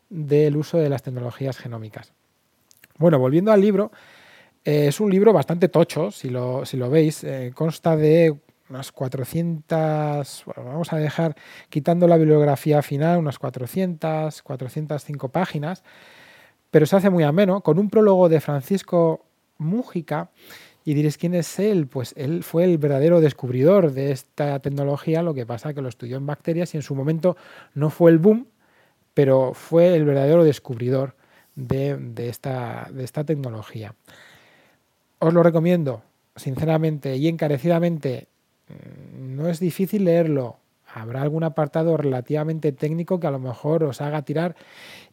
del 0.09 0.55
uso 0.55 0.77
de 0.77 0.89
las 0.89 1.01
tecnologías 1.01 1.57
genómicas. 1.57 2.13
Bueno, 2.98 3.17
volviendo 3.17 3.51
al 3.51 3.62
libro, 3.62 3.91
eh, 4.63 4.88
es 4.88 5.00
un 5.00 5.09
libro 5.09 5.33
bastante 5.33 5.69
tocho, 5.69 6.12
si 6.12 6.29
lo, 6.29 6.65
si 6.65 6.77
lo 6.77 6.89
veis. 6.89 7.24
Eh, 7.24 7.51
consta 7.55 7.95
de 7.95 8.38
unas 8.70 8.92
400, 8.92 10.44
vamos 10.56 10.94
a 10.94 10.98
dejar, 10.98 11.36
quitando 11.70 12.08
la 12.08 12.18
bibliografía 12.18 12.82
final, 12.82 13.20
unas 13.20 13.40
400, 13.40 14.42
405 14.42 15.30
páginas, 15.30 15.84
pero 16.72 16.86
se 16.86 16.96
hace 16.96 17.10
muy 17.10 17.24
ameno, 17.24 17.62
con 17.62 17.80
un 17.80 17.90
prólogo 17.90 18.30
de 18.30 18.42
Francisco 18.42 19.26
Mújica. 19.58 20.30
Y 20.86 20.94
diréis, 20.94 21.18
¿quién 21.18 21.36
es 21.36 21.60
él? 21.60 21.88
Pues 21.88 22.14
él 22.16 22.44
fue 22.44 22.64
el 22.64 22.78
verdadero 22.78 23.22
descubridor 23.22 23.92
de 23.92 24.12
esta 24.12 24.60
tecnología, 24.60 25.22
lo 25.22 25.34
que 25.34 25.46
pasa 25.46 25.74
que 25.74 25.82
lo 25.82 25.90
estudió 25.90 26.18
en 26.18 26.26
bacterias 26.26 26.74
y 26.74 26.78
en 26.78 26.84
su 26.84 26.96
momento 26.96 27.38
no 27.74 27.90
fue 27.90 28.12
el 28.12 28.18
boom, 28.18 28.48
pero 29.14 29.54
fue 29.54 29.96
el 29.96 30.06
verdadero 30.06 30.44
descubridor 30.44 31.16
de, 31.56 31.98
de, 31.98 32.30
esta, 32.30 32.88
de 32.92 33.04
esta 33.04 33.24
tecnología. 33.24 33.94
Os 35.20 35.34
lo 35.34 35.44
recomiendo, 35.44 36.02
sinceramente 36.36 37.18
y 37.18 37.28
encarecidamente. 37.28 38.28
Mm, 38.70 39.36
no 39.36 39.50
es 39.50 39.60
difícil 39.60 40.06
leerlo. 40.06 40.58
Habrá 40.92 41.22
algún 41.22 41.44
apartado 41.44 41.98
relativamente 41.98 42.72
técnico 42.72 43.20
que 43.20 43.28
a 43.28 43.32
lo 43.32 43.40
mejor 43.40 43.84
os 43.84 44.02
haga 44.02 44.24
tirar, 44.24 44.56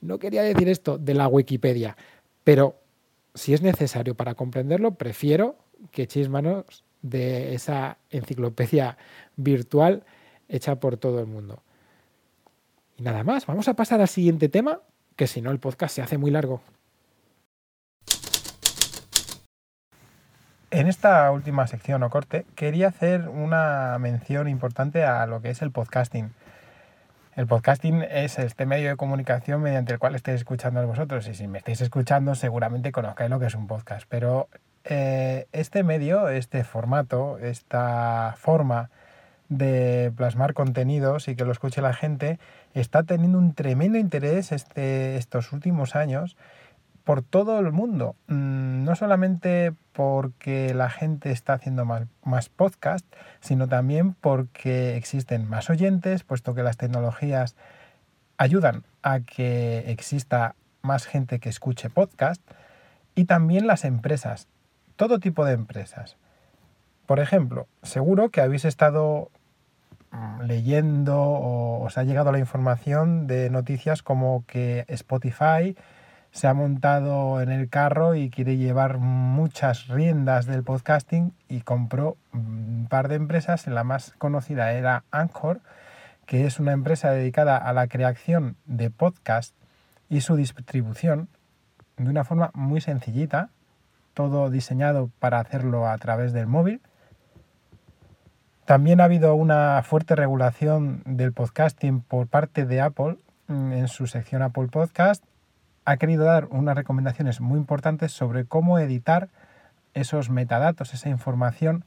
no 0.01 0.19
quería 0.19 0.43
decir 0.43 0.69
esto, 0.69 0.97
de 0.97 1.15
la 1.15 1.29
Wikipedia, 1.29 1.97
pero 2.45 2.77
si 3.35 3.53
es 3.53 3.61
necesario 3.61 4.15
para 4.15 4.35
comprenderlo, 4.35 4.95
prefiero 4.95 5.57
que 5.91 6.05
echéis 6.05 6.31
manos 6.31 6.85
de 7.03 7.55
esa 7.55 7.99
enciclopedia 8.11 8.97
virtual 9.37 10.05
hecha 10.49 10.81
por 10.81 10.97
todo 10.97 11.21
el 11.21 11.27
mundo. 11.27 11.63
Y 12.97 13.03
nada 13.03 13.25
más, 13.25 13.47
vamos 13.47 13.69
a 13.69 13.75
pasar 13.75 14.01
al 14.01 14.09
siguiente 14.09 14.49
tema, 14.49 14.81
que 15.17 15.27
si 15.27 15.43
no 15.43 15.51
el 15.51 15.61
podcast 15.61 15.97
se 15.97 16.03
hace 16.03 16.17
muy 16.17 16.31
largo. 16.31 16.63
En 20.77 20.89
esta 20.89 21.31
última 21.33 21.67
sección 21.67 22.03
o 22.03 22.11
corte 22.11 22.45
quería 22.55 22.89
hacer 22.89 23.31
una 23.31 23.97
mención 23.99 24.47
importante 24.47 25.05
a 25.05 25.25
lo 25.25 25.41
que 25.41 25.49
es 25.49 25.63
el 25.63 25.71
podcasting. 25.71 26.35
El 27.35 27.47
podcasting 27.47 28.03
es 28.03 28.39
este 28.39 28.67
medio 28.67 28.91
de 28.91 28.97
comunicación 28.97 29.63
mediante 29.63 29.95
el 29.95 29.99
cual 29.99 30.15
estáis 30.15 30.41
escuchando 30.41 30.81
a 30.81 30.85
vosotros 30.85 31.27
y 31.29 31.35
si 31.35 31.49
me 31.49 31.57
estáis 31.57 31.81
escuchando 31.81 32.35
seguramente 32.35 32.93
conozcáis 32.93 33.31
lo 33.31 33.41
que 33.41 33.47
es 33.47 33.55
un 33.55 33.69
podcast, 33.69 34.05
pero 34.11 34.49
eh, 34.85 35.47
este 35.53 35.83
medio, 35.83 36.29
este 36.29 36.63
formato, 36.63 37.39
esta 37.39 38.35
forma 38.37 38.91
de 39.49 40.13
plasmar 40.15 40.53
contenidos 40.53 41.29
y 41.29 41.37
que 41.37 41.47
lo 41.47 41.53
escuche 41.53 41.81
la 41.81 41.95
gente 41.95 42.39
está 42.75 43.03
teniendo 43.03 43.39
un 43.39 43.55
tremendo 43.55 43.97
interés 43.97 44.53
este, 44.53 45.17
estos 45.17 45.55
últimos 45.55 45.97
años 45.97 46.37
por 47.07 47.23
todo 47.23 47.61
el 47.61 47.71
mundo. 47.71 48.17
Mm, 48.27 48.83
no 48.83 48.97
solamente 48.97 49.73
porque 49.93 50.75
la 50.75 50.91
gente 50.91 51.31
está 51.31 51.53
haciendo 51.53 51.85
más, 51.85 52.03
más 52.25 52.49
podcast, 52.49 53.07
sino 53.41 53.69
también 53.69 54.15
porque 54.15 54.97
existen 54.97 55.49
más 55.49 55.71
oyentes, 55.71 56.25
puesto 56.25 56.53
que 56.53 56.65
las 56.65 56.77
tecnologías 56.77 57.55
ayudan 58.39 58.83
a 59.05 59.21
que 59.21 59.85
exista 59.87 60.57
más 60.83 61.07
gente 61.07 61.39
que 61.39 61.49
escuche 61.49 61.91
podcast, 61.91 62.43
y 63.15 63.27
también 63.27 63.69
las 63.69 63.85
empresas, 63.85 64.49
todo 64.97 65.21
tipo 65.21 65.45
de 65.45 65.53
empresas. 65.53 66.17
Por 67.07 67.21
ejemplo, 67.21 67.69
seguro 67.85 68.31
que 68.31 68.41
habéis 68.41 68.65
estado 68.65 69.31
mm, 70.11 70.43
leyendo 70.43 71.23
o 71.23 71.85
os 71.85 71.99
ha 71.99 72.03
llegado 72.03 72.33
la 72.33 72.41
información 72.41 73.29
de 73.29 73.49
noticias 73.49 74.03
como 74.03 74.43
que 74.49 74.85
Spotify 74.89 75.77
se 76.37 76.49
ha 76.49 76.53
montado 76.53 77.41
en 77.41 77.51
el 77.51 77.71
carro 77.71 78.15
y 78.15 78.29
quiere 78.29 78.59
llevar 78.59 78.99
muchas 78.99 79.89
riendas 79.89 80.45
del 80.45 80.65
podcasting 80.65 81.33
y 81.49 81.63
compró 81.63 82.19
un 82.31 82.89
par 82.91 83.09
de 83.09 83.15
empresas. 83.15 83.67
La 83.69 83.85
más 83.85 84.13
conocida 84.19 84.73
era 84.73 85.05
Anchor, 85.11 85.63
que 86.27 86.45
es 86.45 86.61
una 86.61 86.73
empresa 86.73 87.11
dedicada 87.11 87.57
a 87.57 87.73
la 87.73 87.89
creación 87.89 88.59
de 88.67 88.91
podcast 88.91 89.57
y 90.11 90.21
su 90.21 90.37
distribución 90.37 91.31
de 91.97 92.11
una 92.11 92.23
forma 92.23 92.51
muy 92.53 92.83
sencillita, 92.83 93.49
todo 94.13 94.51
diseñado 94.51 95.09
para 95.19 95.41
hacerlo 95.41 95.89
a 95.89 95.97
través 95.97 96.35
del 96.35 96.49
móvil. 96.49 96.83
También 98.67 99.01
ha 99.01 99.05
habido 99.05 99.35
una 99.35 99.83
fuerte 99.83 100.15
regulación 100.15 101.01
del 101.07 101.33
podcasting 101.33 102.03
por 102.03 102.27
parte 102.27 102.67
de 102.67 102.83
Apple 102.83 103.17
mm, 103.47 103.73
en 103.73 103.89
su 103.89 104.07
sección 104.07 104.43
Apple 104.43 104.69
Podcast 104.69 105.25
ha 105.87 105.97
querido 105.99 106.25
dar 106.25 106.49
unas 106.51 106.77
recomendaciones 106.77 107.41
muy 107.41 107.59
importantes 107.59 108.13
sobre 108.13 108.45
cómo 108.45 108.79
editar 108.79 109.29
esos 109.95 110.29
metadatos, 110.31 110.93
esa 110.93 111.09
información 111.09 111.85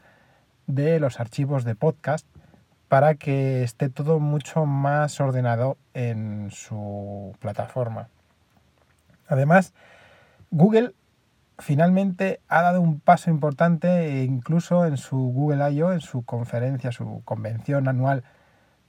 de 0.68 1.00
los 1.02 1.20
archivos 1.20 1.66
de 1.66 1.76
podcast 1.76 2.26
para 2.88 3.16
que 3.16 3.62
esté 3.62 3.90
todo 3.90 4.20
mucho 4.20 4.66
más 4.66 5.20
ordenado 5.20 5.78
en 5.94 6.50
su 6.50 7.36
plataforma. 7.40 8.08
Además, 9.28 9.74
Google 10.50 10.96
finalmente 11.60 12.40
ha 12.48 12.62
dado 12.62 12.80
un 12.82 13.02
paso 13.02 13.30
importante 13.30 14.24
incluso 14.24 14.86
en 14.86 14.96
su 14.96 15.18
Google 15.18 15.72
I.O., 15.72 15.92
en 15.92 16.00
su 16.00 16.24
conferencia, 16.24 16.94
su 16.94 17.22
convención 17.26 17.90
anual 17.90 18.24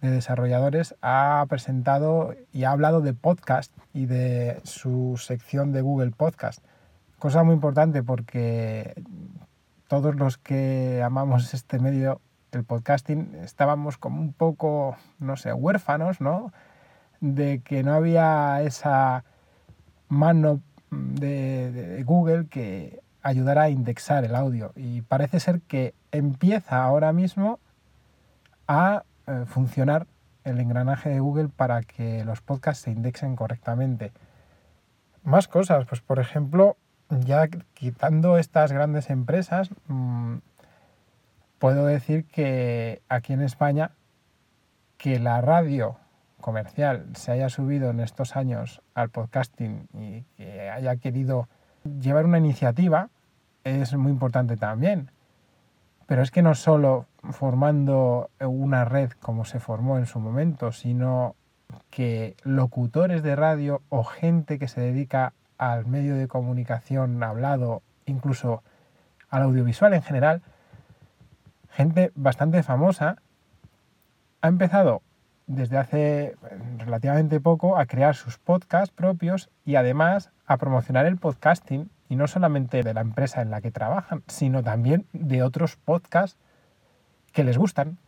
de 0.00 0.11
desarrolladores 0.11 0.95
ha 1.02 1.45
presentado 1.49 2.35
y 2.52 2.64
ha 2.64 2.71
hablado 2.71 3.00
de 3.00 3.12
podcast 3.12 3.73
y 3.92 4.07
de 4.07 4.61
su 4.64 5.16
sección 5.19 5.73
de 5.73 5.83
Google 5.83 6.12
Podcast. 6.12 6.64
Cosa 7.19 7.42
muy 7.42 7.54
importante 7.54 8.02
porque 8.02 8.95
todos 9.88 10.14
los 10.16 10.38
que 10.38 11.02
amamos 11.04 11.52
este 11.52 11.78
medio, 11.78 12.21
el 12.52 12.64
podcasting, 12.64 13.35
estábamos 13.42 13.99
como 13.99 14.21
un 14.21 14.33
poco, 14.33 14.97
no 15.19 15.37
sé, 15.37 15.52
huérfanos, 15.52 16.21
¿no? 16.21 16.52
De 17.21 17.61
que 17.61 17.83
no 17.83 17.92
había 17.92 18.62
esa 18.62 19.25
mano 20.09 20.61
de, 20.90 21.73
de 21.73 22.02
Google 22.04 22.47
que 22.47 23.00
ayudara 23.23 23.62
a 23.62 23.71
indexar 23.71 24.25
el 24.25 24.35
audio. 24.35 24.73
Y 24.76 25.02
parece 25.02 25.40
ser 25.40 25.61
que 25.61 25.95
empieza 26.11 26.83
ahora 26.83 27.12
mismo 27.12 27.59
a 28.66 29.02
eh, 29.31 29.45
funcionar 29.47 30.07
el 30.45 30.59
engranaje 30.59 31.11
de 31.11 31.21
Google 31.21 31.49
para 31.49 31.83
que 31.83 32.25
los 32.25 32.41
podcasts 32.41 32.83
se 32.85 32.91
indexen 32.91 33.37
correctamente. 33.37 34.13
Más 35.23 35.47
cosas, 35.47 35.87
pues 35.87 36.01
por 36.01 36.19
ejemplo, 36.19 36.77
ya 37.11 37.49
quitando 37.75 38.39
estas 38.39 38.73
grandes 38.73 39.09
empresas, 39.09 39.71
mmm, 39.87 40.39
puedo 41.59 41.87
decir 41.87 42.25
que 42.25 43.03
aquí 43.09 43.33
en 43.33 43.43
España 43.43 43.93
que 44.97 45.19
la 45.19 45.41
radio 45.41 45.97
comercial 46.41 47.07
se 47.15 47.33
haya 47.33 47.49
subido 47.51 47.91
en 47.91 48.01
estos 48.01 48.35
años 48.35 48.83
al 48.95 49.11
podcasting 49.11 49.89
y 49.95 50.23
que 50.37 50.71
haya 50.71 50.97
querido 50.97 51.49
llevar 52.01 52.27
una 52.27 52.39
iniciativa 52.39 53.11
es 53.65 53.95
muy 53.95 54.11
importante 54.11 54.57
también. 54.57 55.11
Pero 56.11 56.23
es 56.23 56.33
que 56.33 56.43
no 56.43 56.57
solo 56.57 57.07
formando 57.23 58.31
una 58.40 58.85
red 58.85 59.12
como 59.21 59.45
se 59.45 59.61
formó 59.61 59.97
en 59.97 60.07
su 60.07 60.19
momento, 60.19 60.73
sino 60.73 61.37
que 61.88 62.35
locutores 62.43 63.23
de 63.23 63.37
radio 63.37 63.81
o 63.90 64.02
gente 64.02 64.59
que 64.59 64.67
se 64.67 64.81
dedica 64.81 65.35
al 65.57 65.87
medio 65.87 66.17
de 66.17 66.26
comunicación 66.26 67.23
hablado, 67.23 67.83
incluso 68.07 68.64
al 69.29 69.43
audiovisual 69.43 69.95
en 69.95 70.02
general, 70.02 70.43
gente 71.71 72.11
bastante 72.17 72.64
famosa, 72.64 73.19
ha 74.43 74.49
empezado 74.49 75.02
desde 75.47 75.79
hace 75.79 76.35
relativamente 76.79 77.38
poco 77.38 77.79
a 77.79 77.87
crear 77.87 78.17
sus 78.17 78.37
podcasts 78.37 78.93
propios 78.93 79.49
y 79.64 79.76
además 79.76 80.33
a 80.45 80.57
promocionar 80.57 81.07
el 81.07 81.19
podcasting 81.19 81.88
y 82.11 82.17
no 82.17 82.26
solamente 82.26 82.83
de 82.83 82.93
la 82.93 83.00
empresa 83.00 83.40
en 83.40 83.50
la 83.50 83.61
que 83.61 83.71
trabajan, 83.71 84.25
sino 84.26 84.64
también 84.64 85.07
de 85.12 85.45
otros 85.45 85.76
podcasts 85.76 86.37
que 87.33 87.45
les 87.45 87.57
gustan. 87.57 87.99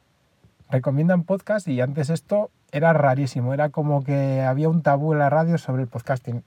Recomiendan 0.68 1.23
podcasts 1.23 1.68
y 1.68 1.80
antes 1.80 2.11
esto 2.11 2.50
era 2.73 2.92
rarísimo, 2.92 3.54
era 3.54 3.68
como 3.68 4.02
que 4.02 4.42
había 4.42 4.68
un 4.68 4.82
tabú 4.82 5.12
en 5.12 5.21
la 5.21 5.30
radio 5.30 5.56
sobre 5.56 5.82
el 5.82 5.88
podcasting. 5.88 6.42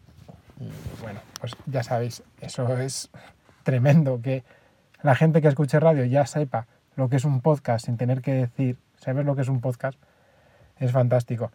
Y 0.59 0.69
bueno, 1.01 1.21
pues 1.39 1.55
ya 1.65 1.81
sabéis, 1.81 2.23
eso 2.41 2.77
es 2.77 3.09
tremendo, 3.63 4.21
que 4.21 4.43
la 5.01 5.15
gente 5.15 5.41
que 5.41 5.47
escuche 5.47 5.79
radio 5.79 6.03
ya 6.03 6.25
sepa 6.25 6.67
lo 6.97 7.07
que 7.07 7.15
es 7.15 7.23
un 7.23 7.39
podcast 7.39 7.85
sin 7.85 7.95
tener 7.95 8.21
que 8.21 8.33
decir, 8.33 8.77
saber 8.97 9.25
lo 9.25 9.33
que 9.37 9.43
es 9.43 9.49
un 9.49 9.61
podcast, 9.61 9.97
es 10.77 10.91
fantástico. 10.91 11.53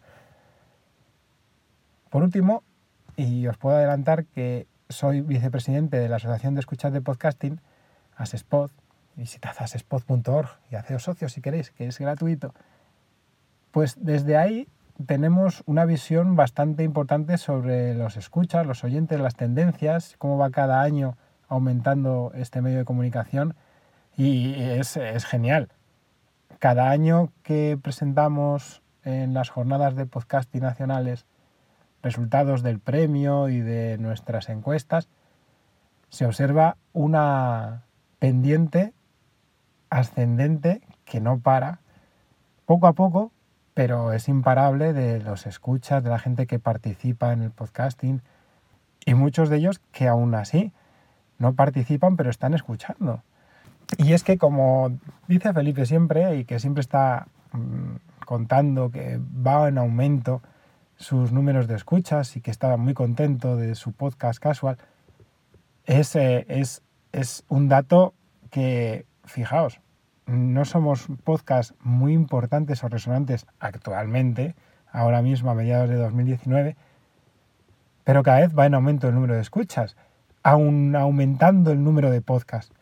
Por 2.09 2.23
último, 2.23 2.63
y 3.15 3.45
os 3.45 3.57
puedo 3.57 3.75
adelantar 3.75 4.25
que 4.25 4.65
soy 4.91 5.21
vicepresidente 5.21 5.97
de 5.97 6.09
la 6.09 6.17
Asociación 6.17 6.53
de 6.53 6.59
Escuchas 6.59 6.93
de 6.93 7.01
Podcasting, 7.01 7.59
ASESPOD. 8.15 8.71
Visitad 9.15 9.55
asespod.org 9.59 10.49
y 10.71 10.75
haceos 10.75 11.03
socios 11.03 11.33
si 11.33 11.41
queréis, 11.41 11.71
que 11.71 11.85
es 11.87 11.99
gratuito. 11.99 12.53
Pues 13.71 13.95
desde 13.99 14.37
ahí 14.37 14.67
tenemos 15.05 15.63
una 15.65 15.85
visión 15.85 16.35
bastante 16.35 16.83
importante 16.83 17.37
sobre 17.37 17.93
los 17.93 18.15
escuchas, 18.17 18.65
los 18.65 18.83
oyentes, 18.83 19.19
las 19.19 19.35
tendencias, 19.35 20.15
cómo 20.17 20.37
va 20.37 20.49
cada 20.49 20.81
año 20.81 21.17
aumentando 21.47 22.31
este 22.35 22.61
medio 22.61 22.77
de 22.77 22.85
comunicación 22.85 23.55
y 24.15 24.53
es, 24.55 24.95
es 24.95 25.25
genial. 25.25 25.69
Cada 26.59 26.89
año 26.89 27.31
que 27.43 27.77
presentamos 27.81 28.81
en 29.03 29.33
las 29.33 29.49
jornadas 29.49 29.95
de 29.95 30.05
podcasting 30.05 30.61
nacionales 30.61 31.25
resultados 32.01 32.63
del 32.63 32.79
premio 32.79 33.49
y 33.49 33.59
de 33.59 33.97
nuestras 33.97 34.49
encuestas, 34.49 35.09
se 36.09 36.25
observa 36.25 36.77
una 36.93 37.83
pendiente 38.19 38.93
ascendente 39.89 40.81
que 41.05 41.21
no 41.21 41.39
para, 41.39 41.79
poco 42.65 42.87
a 42.87 42.93
poco, 42.93 43.31
pero 43.73 44.13
es 44.13 44.27
imparable 44.27 44.93
de 44.93 45.21
los 45.21 45.45
escuchas, 45.45 46.03
de 46.03 46.09
la 46.09 46.19
gente 46.19 46.47
que 46.47 46.59
participa 46.59 47.33
en 47.33 47.41
el 47.41 47.51
podcasting 47.51 48.21
y 49.05 49.13
muchos 49.13 49.49
de 49.49 49.57
ellos 49.57 49.79
que 49.91 50.07
aún 50.07 50.35
así 50.35 50.71
no 51.39 51.53
participan 51.53 52.17
pero 52.17 52.29
están 52.29 52.53
escuchando. 52.53 53.23
Y 53.97 54.13
es 54.13 54.23
que 54.23 54.37
como 54.37 54.97
dice 55.27 55.53
Felipe 55.53 55.85
siempre 55.85 56.35
y 56.35 56.45
que 56.45 56.59
siempre 56.59 56.81
está 56.81 57.27
mm, 57.51 58.25
contando 58.25 58.91
que 58.91 59.19
va 59.19 59.67
en 59.67 59.77
aumento 59.77 60.41
sus 61.01 61.31
números 61.31 61.67
de 61.67 61.75
escuchas 61.75 62.37
y 62.37 62.41
que 62.41 62.51
estaba 62.51 62.77
muy 62.77 62.93
contento 62.93 63.57
de 63.57 63.73
su 63.75 63.91
podcast 63.91 64.39
casual, 64.39 64.77
es, 65.85 66.15
es, 66.15 66.83
es 67.11 67.43
un 67.49 67.67
dato 67.67 68.13
que, 68.51 69.05
fijaos, 69.25 69.81
no 70.27 70.63
somos 70.63 71.07
podcasts 71.23 71.73
muy 71.81 72.13
importantes 72.13 72.83
o 72.83 72.87
resonantes 72.87 73.47
actualmente, 73.59 74.55
ahora 74.91 75.23
mismo 75.23 75.49
a 75.49 75.55
mediados 75.55 75.89
de 75.89 75.95
2019, 75.95 76.75
pero 78.03 78.21
cada 78.21 78.41
vez 78.41 78.57
va 78.57 78.67
en 78.67 78.75
aumento 78.75 79.07
el 79.07 79.15
número 79.15 79.33
de 79.33 79.41
escuchas, 79.41 79.97
aún 80.43 80.95
aumentando 80.95 81.71
el 81.71 81.83
número 81.83 82.11
de 82.11 82.21
podcasts. 82.21 82.73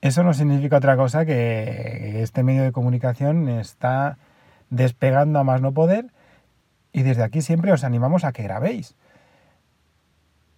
Eso 0.00 0.22
no 0.22 0.34
significa 0.34 0.76
otra 0.76 0.96
cosa 0.96 1.26
que 1.26 2.22
este 2.22 2.44
medio 2.44 2.62
de 2.62 2.72
comunicación 2.72 3.48
está 3.48 4.18
despegando 4.70 5.40
a 5.40 5.44
más 5.44 5.60
no 5.60 5.72
poder 5.72 6.12
y 6.92 7.02
desde 7.02 7.22
aquí 7.22 7.40
siempre 7.40 7.72
os 7.72 7.84
animamos 7.84 8.24
a 8.24 8.32
que 8.32 8.42
grabéis. 8.42 8.96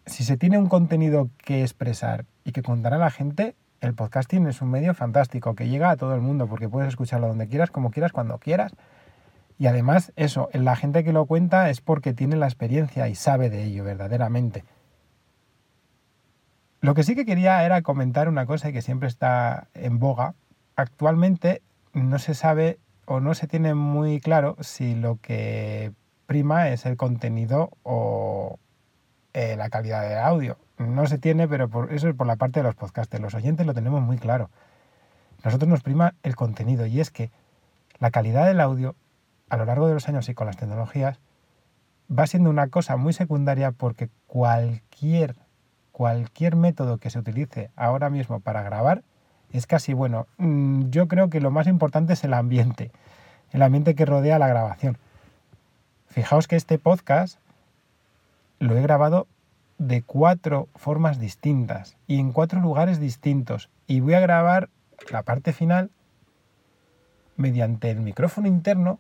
Si 0.07 0.25
se 0.25 0.37
tiene 0.37 0.59
un 0.59 0.69
contenido 0.69 1.31
que 1.39 1.63
expresar 1.63 2.25
y 2.45 2.53
que 2.53 2.63
contar 2.63 2.95
a 2.95 2.99
la 2.99 3.11
gente, 3.11 3.55
el 3.81 3.95
podcasting 3.95 4.47
es 4.47 4.63
un 4.63 4.71
medio 4.71 4.95
fantástico 4.95 5.55
que 5.55 5.69
llega 5.69 5.91
a 5.91 5.97
todo 5.97 6.15
el 6.15 6.21
mundo 6.21 6.47
porque 6.47 6.69
puedes 6.69 6.89
escucharlo 6.89 7.29
donde 7.29 7.49
quieras, 7.49 7.71
como 7.71 7.91
quieras, 7.91 8.13
cuando 8.13 8.39
quieras. 8.39 8.73
Y 9.59 9.67
además, 9.67 10.13
eso, 10.17 10.49
la 10.53 10.77
gente 10.77 11.05
que 11.05 11.13
lo 11.13 11.27
cuenta 11.27 11.71
es 11.71 11.81
porque 11.81 12.13
tiene 12.13 12.37
la 12.37 12.47
experiencia 12.47 13.09
y 13.09 13.15
sabe 13.15 13.51
de 13.51 13.65
ello 13.65 13.85
verdaderamente. 13.85 14.65
Lo 16.81 16.95
que 16.95 17.05
sí 17.05 17.15
que 17.15 17.25
quería 17.25 17.65
era 17.65 17.83
comentar 17.83 18.29
una 18.29 18.45
cosa 18.45 18.73
que 18.73 18.83
siempre 18.83 19.09
está 19.09 19.69
en 19.75 20.01
boga. 20.01 20.35
Actualmente 20.75 21.63
no 21.93 22.19
se 22.19 22.35
sabe 22.35 22.81
o 23.05 23.21
no 23.21 23.35
se 23.35 23.47
tiene 23.47 23.75
muy 23.75 24.19
claro 24.21 24.57
si 24.61 24.97
lo 24.97 25.19
que 25.21 25.93
prima 26.33 26.71
es 26.71 26.87
el 26.87 26.97
contenido 26.97 27.69
o 27.83 28.59
eh, 29.35 29.55
la 29.55 29.69
calidad 29.69 30.09
del 30.09 30.17
audio. 30.17 30.57
No 30.79 31.07
se 31.07 31.19
tiene, 31.19 31.47
pero 31.47 31.69
por, 31.69 31.93
eso 31.93 32.09
es 32.09 32.15
por 32.15 32.27
la 32.27 32.37
parte 32.37 32.61
de 32.61 32.65
los 32.65 32.75
podcasts. 32.75 33.21
Los 33.21 33.35
oyentes 33.35 33.67
lo 33.67 33.75
tenemos 33.75 34.01
muy 34.01 34.17
claro. 34.17 34.49
Nosotros 35.45 35.69
nos 35.69 35.83
prima 35.83 36.15
el 36.23 36.35
contenido 36.35 36.87
y 36.87 37.01
es 37.01 37.11
que 37.11 37.31
la 37.99 38.11
calidad 38.11 38.47
del 38.47 38.61
audio 38.61 38.97
a 39.51 39.59
lo 39.59 39.67
largo 39.67 39.89
de 39.89 39.93
los 39.93 40.09
años 40.09 40.27
y 40.31 40.33
con 40.33 40.47
las 40.47 40.57
tecnologías 40.57 41.21
va 42.11 42.27
siendo 42.27 42.49
una 42.49 42.69
cosa 42.69 42.97
muy 42.97 43.13
secundaria 43.13 43.71
porque 43.71 44.09
cualquier 44.27 45.37
cualquier 45.91 46.57
método 46.57 46.97
que 46.97 47.11
se 47.11 47.19
utilice 47.19 47.71
ahora 47.77 48.09
mismo 48.09 48.41
para 48.41 48.63
grabar 48.63 49.03
es 49.51 49.67
casi 49.67 49.93
bueno. 49.93 50.29
Mm, 50.39 50.89
yo 50.89 51.09
creo 51.09 51.29
que 51.29 51.43
lo 51.43 51.51
más 51.51 51.67
importante 51.67 52.15
es 52.15 52.25
el 52.25 52.33
ambiente, 52.33 52.91
el 53.51 53.61
ambiente 53.61 53.95
que 53.95 54.07
rodea 54.07 54.39
la 54.39 54.49
grabación. 54.49 54.97
Fijaos 56.13 56.47
que 56.47 56.57
este 56.57 56.79
podcast 56.79 57.39
lo 58.59 58.77
he 58.77 58.83
grabado 58.83 59.27
de 59.79 60.03
cuatro 60.03 60.69
formas 60.75 61.19
distintas 61.19 61.97
y 62.07 62.21
en 62.21 62.33
cuatro 62.33 62.61
lugares 62.61 63.01
distintos. 63.01 63.71
Y 63.87 64.01
voy 64.01 64.13
a 64.13 64.21
grabar 64.21 64.69
la 65.11 65.23
parte 65.23 65.55
final 65.55 65.91
mediante 67.39 67.91
el 67.91 68.01
micrófono 68.01 68.47
interno. 68.47 68.99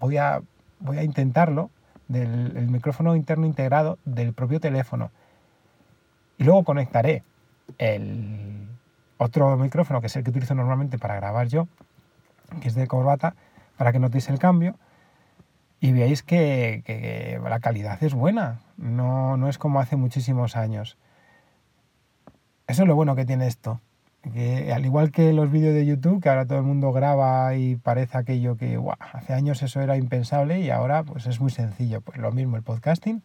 Voy 0.00 0.16
a, 0.16 0.40
voy 0.80 0.96
a 0.96 1.02
intentarlo 1.02 1.68
del 2.08 2.56
el 2.56 2.68
micrófono 2.68 3.14
interno 3.14 3.44
integrado 3.44 3.98
del 4.06 4.32
propio 4.32 4.58
teléfono. 4.58 5.10
Y 6.38 6.44
luego 6.44 6.64
conectaré 6.64 7.24
el 7.76 8.68
otro 9.18 9.54
micrófono, 9.58 10.00
que 10.00 10.06
es 10.06 10.16
el 10.16 10.24
que 10.24 10.30
utilizo 10.30 10.54
normalmente 10.54 10.98
para 10.98 11.16
grabar 11.16 11.46
yo, 11.48 11.68
que 12.62 12.68
es 12.68 12.74
de 12.74 12.86
corbata, 12.86 13.34
para 13.76 13.92
que 13.92 13.98
notéis 13.98 14.30
el 14.30 14.38
cambio 14.38 14.76
y 15.84 15.92
veáis 15.92 16.22
que, 16.22 17.38
la 17.46 17.60
calidad 17.60 18.02
es 18.02 18.14
buena, 18.14 18.60
no, 18.78 19.36
no 19.36 19.50
es 19.50 19.58
como 19.58 19.80
hace 19.80 19.96
muchísimos 19.96 20.56
años. 20.56 20.96
Eso 22.66 22.84
es 22.84 22.88
lo 22.88 22.94
bueno 22.94 23.14
que 23.14 23.26
tiene 23.26 23.46
esto. 23.46 23.82
Que, 24.32 24.72
al 24.72 24.86
igual 24.86 25.10
que 25.10 25.34
los 25.34 25.50
vídeos 25.50 25.74
de 25.74 25.84
YouTube, 25.84 26.22
que 26.22 26.30
ahora 26.30 26.46
todo 26.46 26.56
el 26.56 26.64
mundo 26.64 26.90
graba 26.90 27.54
y 27.56 27.76
parece 27.76 28.16
aquello 28.16 28.56
que 28.56 28.80
hace 28.98 29.34
años 29.34 29.62
eso 29.62 29.82
era 29.82 29.98
impensable 29.98 30.58
y 30.60 30.70
ahora 30.70 31.02
pues 31.02 31.26
es 31.26 31.38
muy 31.38 31.50
sencillo. 31.50 32.00
Pues 32.00 32.16
lo 32.16 32.32
mismo, 32.32 32.56
el 32.56 32.62
podcasting 32.62 33.22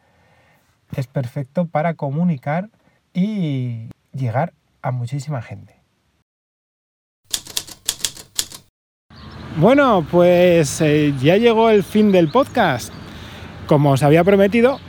es 0.97 1.07
perfecto 1.07 1.65
para 1.65 1.93
comunicar 1.93 2.69
y 3.13 3.87
llegar 4.11 4.51
a 4.81 4.91
muchísima 4.91 5.41
gente. 5.41 5.78
Bueno, 9.59 10.05
pues 10.09 10.79
eh, 10.79 11.13
ya 11.19 11.35
llegó 11.35 11.69
el 11.69 11.83
fin 11.83 12.13
del 12.13 12.29
podcast. 12.29 12.93
Como 13.67 13.91
os 13.91 14.03
había 14.03 14.23
prometido, 14.23 14.79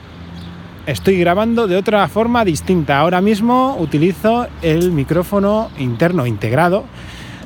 estoy 0.85 1.19
grabando 1.19 1.67
de 1.67 1.75
otra 1.75 2.07
forma 2.07 2.45
distinta. 2.45 2.97
Ahora 2.97 3.19
mismo 3.19 3.75
utilizo 3.77 4.47
el 4.61 4.93
micrófono 4.93 5.69
interno 5.77 6.25
integrado 6.25 6.85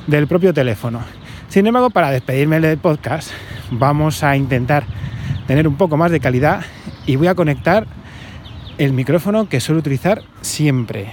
del 0.06 0.28
propio 0.28 0.54
teléfono. 0.54 1.00
Sin 1.48 1.66
embargo, 1.66 1.90
para 1.90 2.12
despedirme 2.12 2.60
del 2.60 2.78
podcast, 2.78 3.32
vamos 3.72 4.22
a 4.22 4.36
intentar 4.36 4.84
tener 5.48 5.66
un 5.66 5.74
poco 5.74 5.96
más 5.96 6.12
de 6.12 6.20
calidad 6.20 6.60
y 7.06 7.16
voy 7.16 7.26
a 7.26 7.34
conectar 7.34 7.88
el 8.78 8.92
micrófono 8.92 9.48
que 9.48 9.58
suelo 9.58 9.80
utilizar 9.80 10.22
siempre. 10.42 11.12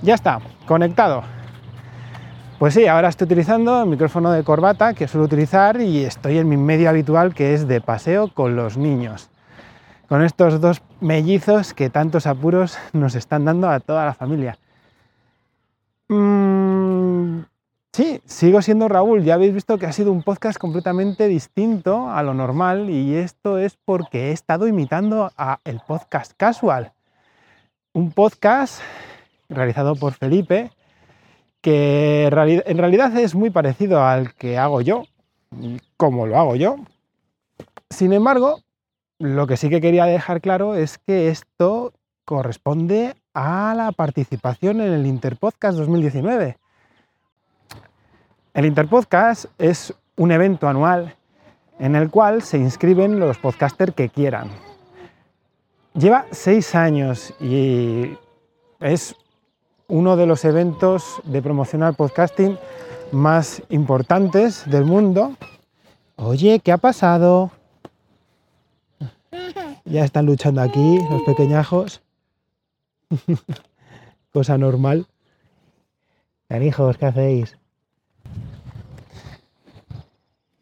Ya 0.00 0.14
está, 0.14 0.40
conectado. 0.64 1.39
Pues 2.60 2.74
sí, 2.74 2.86
ahora 2.86 3.08
estoy 3.08 3.24
utilizando 3.24 3.84
el 3.84 3.88
micrófono 3.88 4.30
de 4.32 4.44
corbata 4.44 4.92
que 4.92 5.08
suelo 5.08 5.24
utilizar 5.24 5.80
y 5.80 6.04
estoy 6.04 6.36
en 6.36 6.46
mi 6.46 6.58
medio 6.58 6.90
habitual 6.90 7.32
que 7.32 7.54
es 7.54 7.66
de 7.66 7.80
paseo 7.80 8.34
con 8.34 8.54
los 8.54 8.76
niños. 8.76 9.30
Con 10.10 10.22
estos 10.22 10.60
dos 10.60 10.82
mellizos 11.00 11.72
que 11.72 11.88
tantos 11.88 12.26
apuros 12.26 12.76
nos 12.92 13.14
están 13.14 13.46
dando 13.46 13.70
a 13.70 13.80
toda 13.80 14.04
la 14.04 14.12
familia. 14.12 14.58
Mm, 16.08 17.44
sí, 17.94 18.20
sigo 18.26 18.60
siendo 18.60 18.88
Raúl. 18.88 19.24
Ya 19.24 19.36
habéis 19.36 19.54
visto 19.54 19.78
que 19.78 19.86
ha 19.86 19.92
sido 19.92 20.12
un 20.12 20.22
podcast 20.22 20.58
completamente 20.58 21.28
distinto 21.28 22.10
a 22.10 22.22
lo 22.22 22.34
normal 22.34 22.90
y 22.90 23.14
esto 23.14 23.56
es 23.56 23.78
porque 23.86 24.28
he 24.28 24.32
estado 24.32 24.68
imitando 24.68 25.32
a 25.38 25.60
el 25.64 25.80
podcast 25.80 26.32
casual. 26.36 26.92
Un 27.94 28.12
podcast 28.12 28.82
realizado 29.48 29.96
por 29.96 30.12
Felipe 30.12 30.70
que 31.60 32.26
en 32.26 32.78
realidad 32.78 33.16
es 33.18 33.34
muy 33.34 33.50
parecido 33.50 34.02
al 34.02 34.34
que 34.34 34.58
hago 34.58 34.80
yo, 34.80 35.04
como 35.96 36.26
lo 36.26 36.38
hago 36.38 36.56
yo. 36.56 36.76
Sin 37.90 38.12
embargo, 38.12 38.60
lo 39.18 39.46
que 39.46 39.56
sí 39.56 39.68
que 39.68 39.80
quería 39.80 40.06
dejar 40.06 40.40
claro 40.40 40.74
es 40.74 40.98
que 40.98 41.28
esto 41.28 41.92
corresponde 42.24 43.14
a 43.34 43.74
la 43.76 43.92
participación 43.92 44.80
en 44.80 44.92
el 44.92 45.06
Interpodcast 45.06 45.76
2019. 45.76 46.56
El 48.54 48.66
Interpodcast 48.66 49.46
es 49.58 49.94
un 50.16 50.32
evento 50.32 50.68
anual 50.68 51.16
en 51.78 51.96
el 51.96 52.10
cual 52.10 52.42
se 52.42 52.58
inscriben 52.58 53.18
los 53.20 53.38
podcasters 53.38 53.94
que 53.94 54.08
quieran. 54.08 54.50
Lleva 55.94 56.26
seis 56.30 56.74
años 56.74 57.34
y 57.40 58.16
es 58.80 59.16
uno 59.90 60.16
de 60.16 60.24
los 60.24 60.44
eventos 60.44 61.20
de 61.24 61.42
promocionar 61.42 61.94
podcasting 61.94 62.56
más 63.10 63.60
importantes 63.70 64.64
del 64.70 64.84
mundo. 64.84 65.36
Oye, 66.14 66.60
¿qué 66.60 66.70
ha 66.70 66.78
pasado? 66.78 67.50
Ya 69.84 70.04
están 70.04 70.26
luchando 70.26 70.62
aquí 70.62 71.00
los 71.10 71.22
pequeñajos. 71.22 72.02
Cosa 74.32 74.56
normal. 74.58 75.06
hijos, 76.48 76.96
¿qué 76.96 77.06
hacéis? 77.06 77.58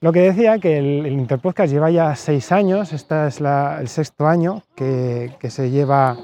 Lo 0.01 0.13
que 0.13 0.21
decía, 0.21 0.59
que 0.59 0.79
el, 0.79 1.07
Interpodcast 1.07 1.71
lleva 1.71 1.91
ya 1.91 2.17
seis 2.17 2.51
años, 2.51 2.95
este 2.95 3.27
es 3.27 3.41
el 3.41 3.89
sexto 3.89 4.27
año 4.27 4.63
que 4.75 5.51
se 5.51 5.71
lleva 5.71 6.17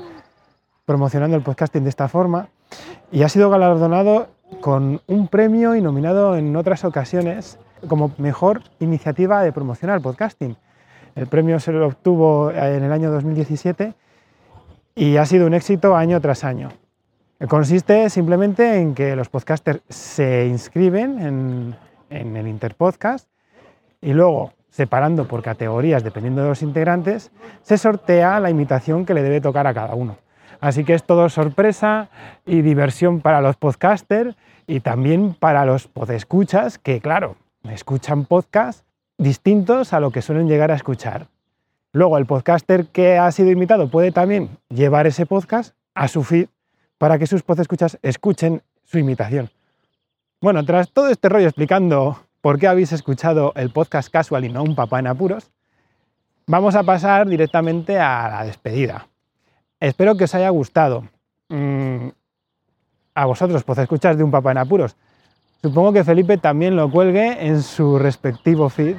promocionando 0.87 1.37
el 1.37 1.43
podcasting 1.43 1.83
de 1.83 1.91
esta 1.91 2.09
forma 2.09 2.49
y 3.11 3.23
ha 3.23 3.29
sido 3.29 3.51
galardonado 3.51 4.29
con 4.61 5.01
un 5.07 5.29
premio 5.29 5.77
y 5.77 5.81
nominado 5.81 6.37
en 6.37 6.55
otras 6.57 6.85
ocasiones 6.85 7.59
como 7.89 8.13
mejor 8.19 8.63
iniciativa 8.81 9.43
de 9.43 9.53
promocionar 9.53 10.01
podcasting. 10.01 10.57
El 11.15 11.27
premio 11.27 11.61
se 11.61 11.73
lo 11.73 11.87
obtuvo 11.87 12.51
en 12.51 12.83
el 12.83 12.93
año 12.93 13.11
2017 13.11 13.95
y 14.95 15.17
ha 15.17 15.27
sido 15.27 15.47
un 15.47 15.55
éxito 15.55 15.97
año 15.97 16.21
tras 16.21 16.45
año. 16.45 16.71
Consiste 17.49 18.09
simplemente 18.11 18.79
en 18.79 18.95
que 18.95 19.17
los 19.17 19.29
podcasters 19.29 19.83
se 19.89 20.47
inscriben 20.47 21.21
en, 21.21 21.77
en 22.11 22.37
el 22.37 22.49
Interpodcast 22.49 23.29
y 24.01 24.13
luego, 24.13 24.53
separando 24.71 25.27
por 25.27 25.43
categorías 25.43 26.03
dependiendo 26.03 26.43
de 26.43 26.49
los 26.49 26.63
integrantes, 26.63 27.31
se 27.63 27.77
sortea 27.77 28.41
la 28.41 28.51
imitación 28.51 29.05
que 29.05 29.15
le 29.15 29.23
debe 29.23 29.41
tocar 29.41 29.67
a 29.67 29.75
cada 29.75 29.95
uno. 29.95 30.17
Así 30.61 30.85
que 30.85 30.95
es 30.95 31.05
todo 31.05 31.29
sorpresa 31.29 32.09
y 32.47 32.63
diversión 32.63 33.21
para 33.21 33.41
los 33.41 33.57
podcasters 33.57 34.37
y 34.67 34.81
también 34.81 35.35
para 35.35 35.65
los 35.65 35.89
podescuchas 35.89 36.79
que, 36.79 37.01
claro, 37.01 37.37
escuchan 37.69 38.25
podcasts 38.25 38.85
distintos 39.19 39.93
a 39.93 40.01
lo 40.01 40.11
que 40.11 40.23
suelen 40.23 40.49
llegar 40.49 40.71
a 40.71 40.75
escuchar. 40.75 41.29
Luego, 41.93 42.19
el 42.19 42.27
podcaster 42.27 42.87
que 42.87 43.19
ha 43.19 43.31
sido 43.31 43.51
invitado 43.51 43.89
puede 43.89 44.11
también 44.11 44.59
llevar 44.69 45.07
ese 45.07 45.27
podcast 45.27 45.75
a 45.95 46.09
su 46.09 46.25
feed 46.25 46.49
para 46.99 47.19
que 47.19 47.27
sus 47.27 47.43
podescuchas 47.43 47.99
escuchen 48.03 48.63
su 48.85 48.99
imitación. 48.99 49.51
Bueno, 50.41 50.65
tras 50.65 50.91
todo 50.91 51.09
este 51.09 51.29
rollo 51.29 51.47
explicando 51.47 52.19
por 52.41 52.59
qué 52.59 52.67
habéis 52.67 52.93
escuchado 52.93 53.53
el 53.57 53.71
podcast 53.71 54.11
casual 54.11 54.45
y 54.45 54.49
no 54.49 54.63
un 54.63 54.75
papá 54.75 54.99
en 54.99 55.07
apuros, 55.07 55.51
vamos 56.47 56.75
a 56.75 56.83
pasar 56.83 57.29
directamente 57.29 57.99
a 57.99 58.29
la 58.29 58.45
despedida. 58.45 59.07
Espero 59.85 60.17
que 60.17 60.25
os 60.25 60.35
haya 60.35 60.49
gustado. 60.49 61.05
Mm, 61.51 62.09
a 63.15 63.27
vosotros, 63.27 63.65
pues 63.65 63.79
escuchar 63.79 64.17
de 64.17 64.25
un 64.25 64.31
papá 64.31 64.53
en 64.53 64.57
apuros. 64.57 64.97
Supongo 65.61 65.93
que 65.93 66.05
Felipe 66.05 66.39
también 66.39 66.75
lo 66.75 66.91
cuelgue 66.91 67.47
en 67.47 67.63
su 67.63 67.99
respectivo 67.99 68.71
feed. 68.71 68.97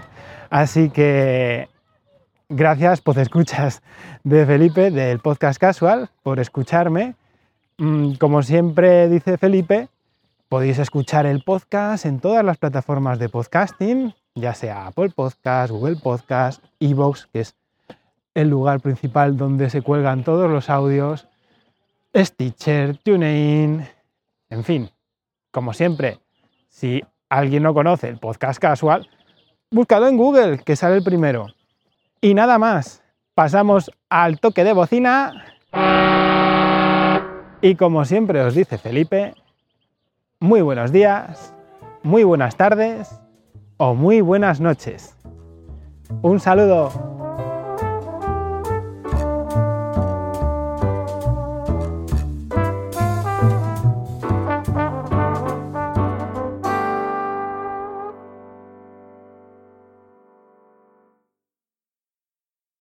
Así 0.51 0.91
que 0.91 1.69
gracias, 2.49 3.01
pues 3.01 3.17
escuchas 3.17 3.81
de 4.23 4.45
Felipe 4.45 4.91
del 4.91 5.19
podcast 5.21 5.59
casual 5.59 6.11
por 6.21 6.39
escucharme. 6.39 7.15
Mm, 7.79 8.13
como 8.19 8.43
siempre 8.43 9.09
dice 9.09 9.39
Felipe, 9.39 9.89
podéis 10.49 10.77
escuchar 10.77 11.25
el 11.25 11.43
podcast 11.43 12.05
en 12.05 12.19
todas 12.19 12.45
las 12.45 12.57
plataformas 12.57 13.17
de 13.17 13.29
podcasting, 13.29 14.13
ya 14.35 14.53
sea 14.53 14.85
Apple 14.85 15.09
Podcast, 15.09 15.71
Google 15.71 15.95
Podcast, 15.95 16.63
Evox, 16.79 17.25
que 17.33 17.39
es 17.39 17.55
el 18.35 18.49
lugar 18.49 18.81
principal 18.81 19.37
donde 19.37 19.69
se 19.69 19.81
cuelgan 19.81 20.23
todos 20.23 20.51
los 20.51 20.69
audios, 20.69 21.27
Stitcher, 22.15 22.97
TuneIn, 22.97 23.87
en 24.49 24.63
fin, 24.63 24.89
como 25.51 25.73
siempre, 25.73 26.19
si 26.69 27.03
alguien 27.29 27.63
no 27.63 27.73
conoce 27.73 28.09
el 28.09 28.19
podcast 28.19 28.59
casual, 28.59 29.09
búscalo 29.71 30.07
en 30.07 30.17
Google, 30.17 30.59
que 30.59 30.75
sale 30.75 30.97
el 30.97 31.03
primero. 31.03 31.47
Y 32.21 32.33
nada 32.33 32.59
más, 32.59 33.01
pasamos 33.33 33.89
al 34.09 34.39
toque 34.39 34.63
de 34.63 34.73
bocina. 34.73 35.45
Y 37.61 37.75
como 37.75 38.05
siempre 38.05 38.41
os 38.41 38.53
dice 38.53 38.77
Felipe, 38.77 39.33
muy 40.39 40.61
buenos 40.61 40.91
días, 40.91 41.53
muy 42.03 42.23
buenas 42.23 42.57
tardes 42.57 43.19
o 43.77 43.95
muy 43.95 44.21
buenas 44.21 44.59
noches. 44.59 45.15
Un 46.21 46.39
saludo. 46.39 47.24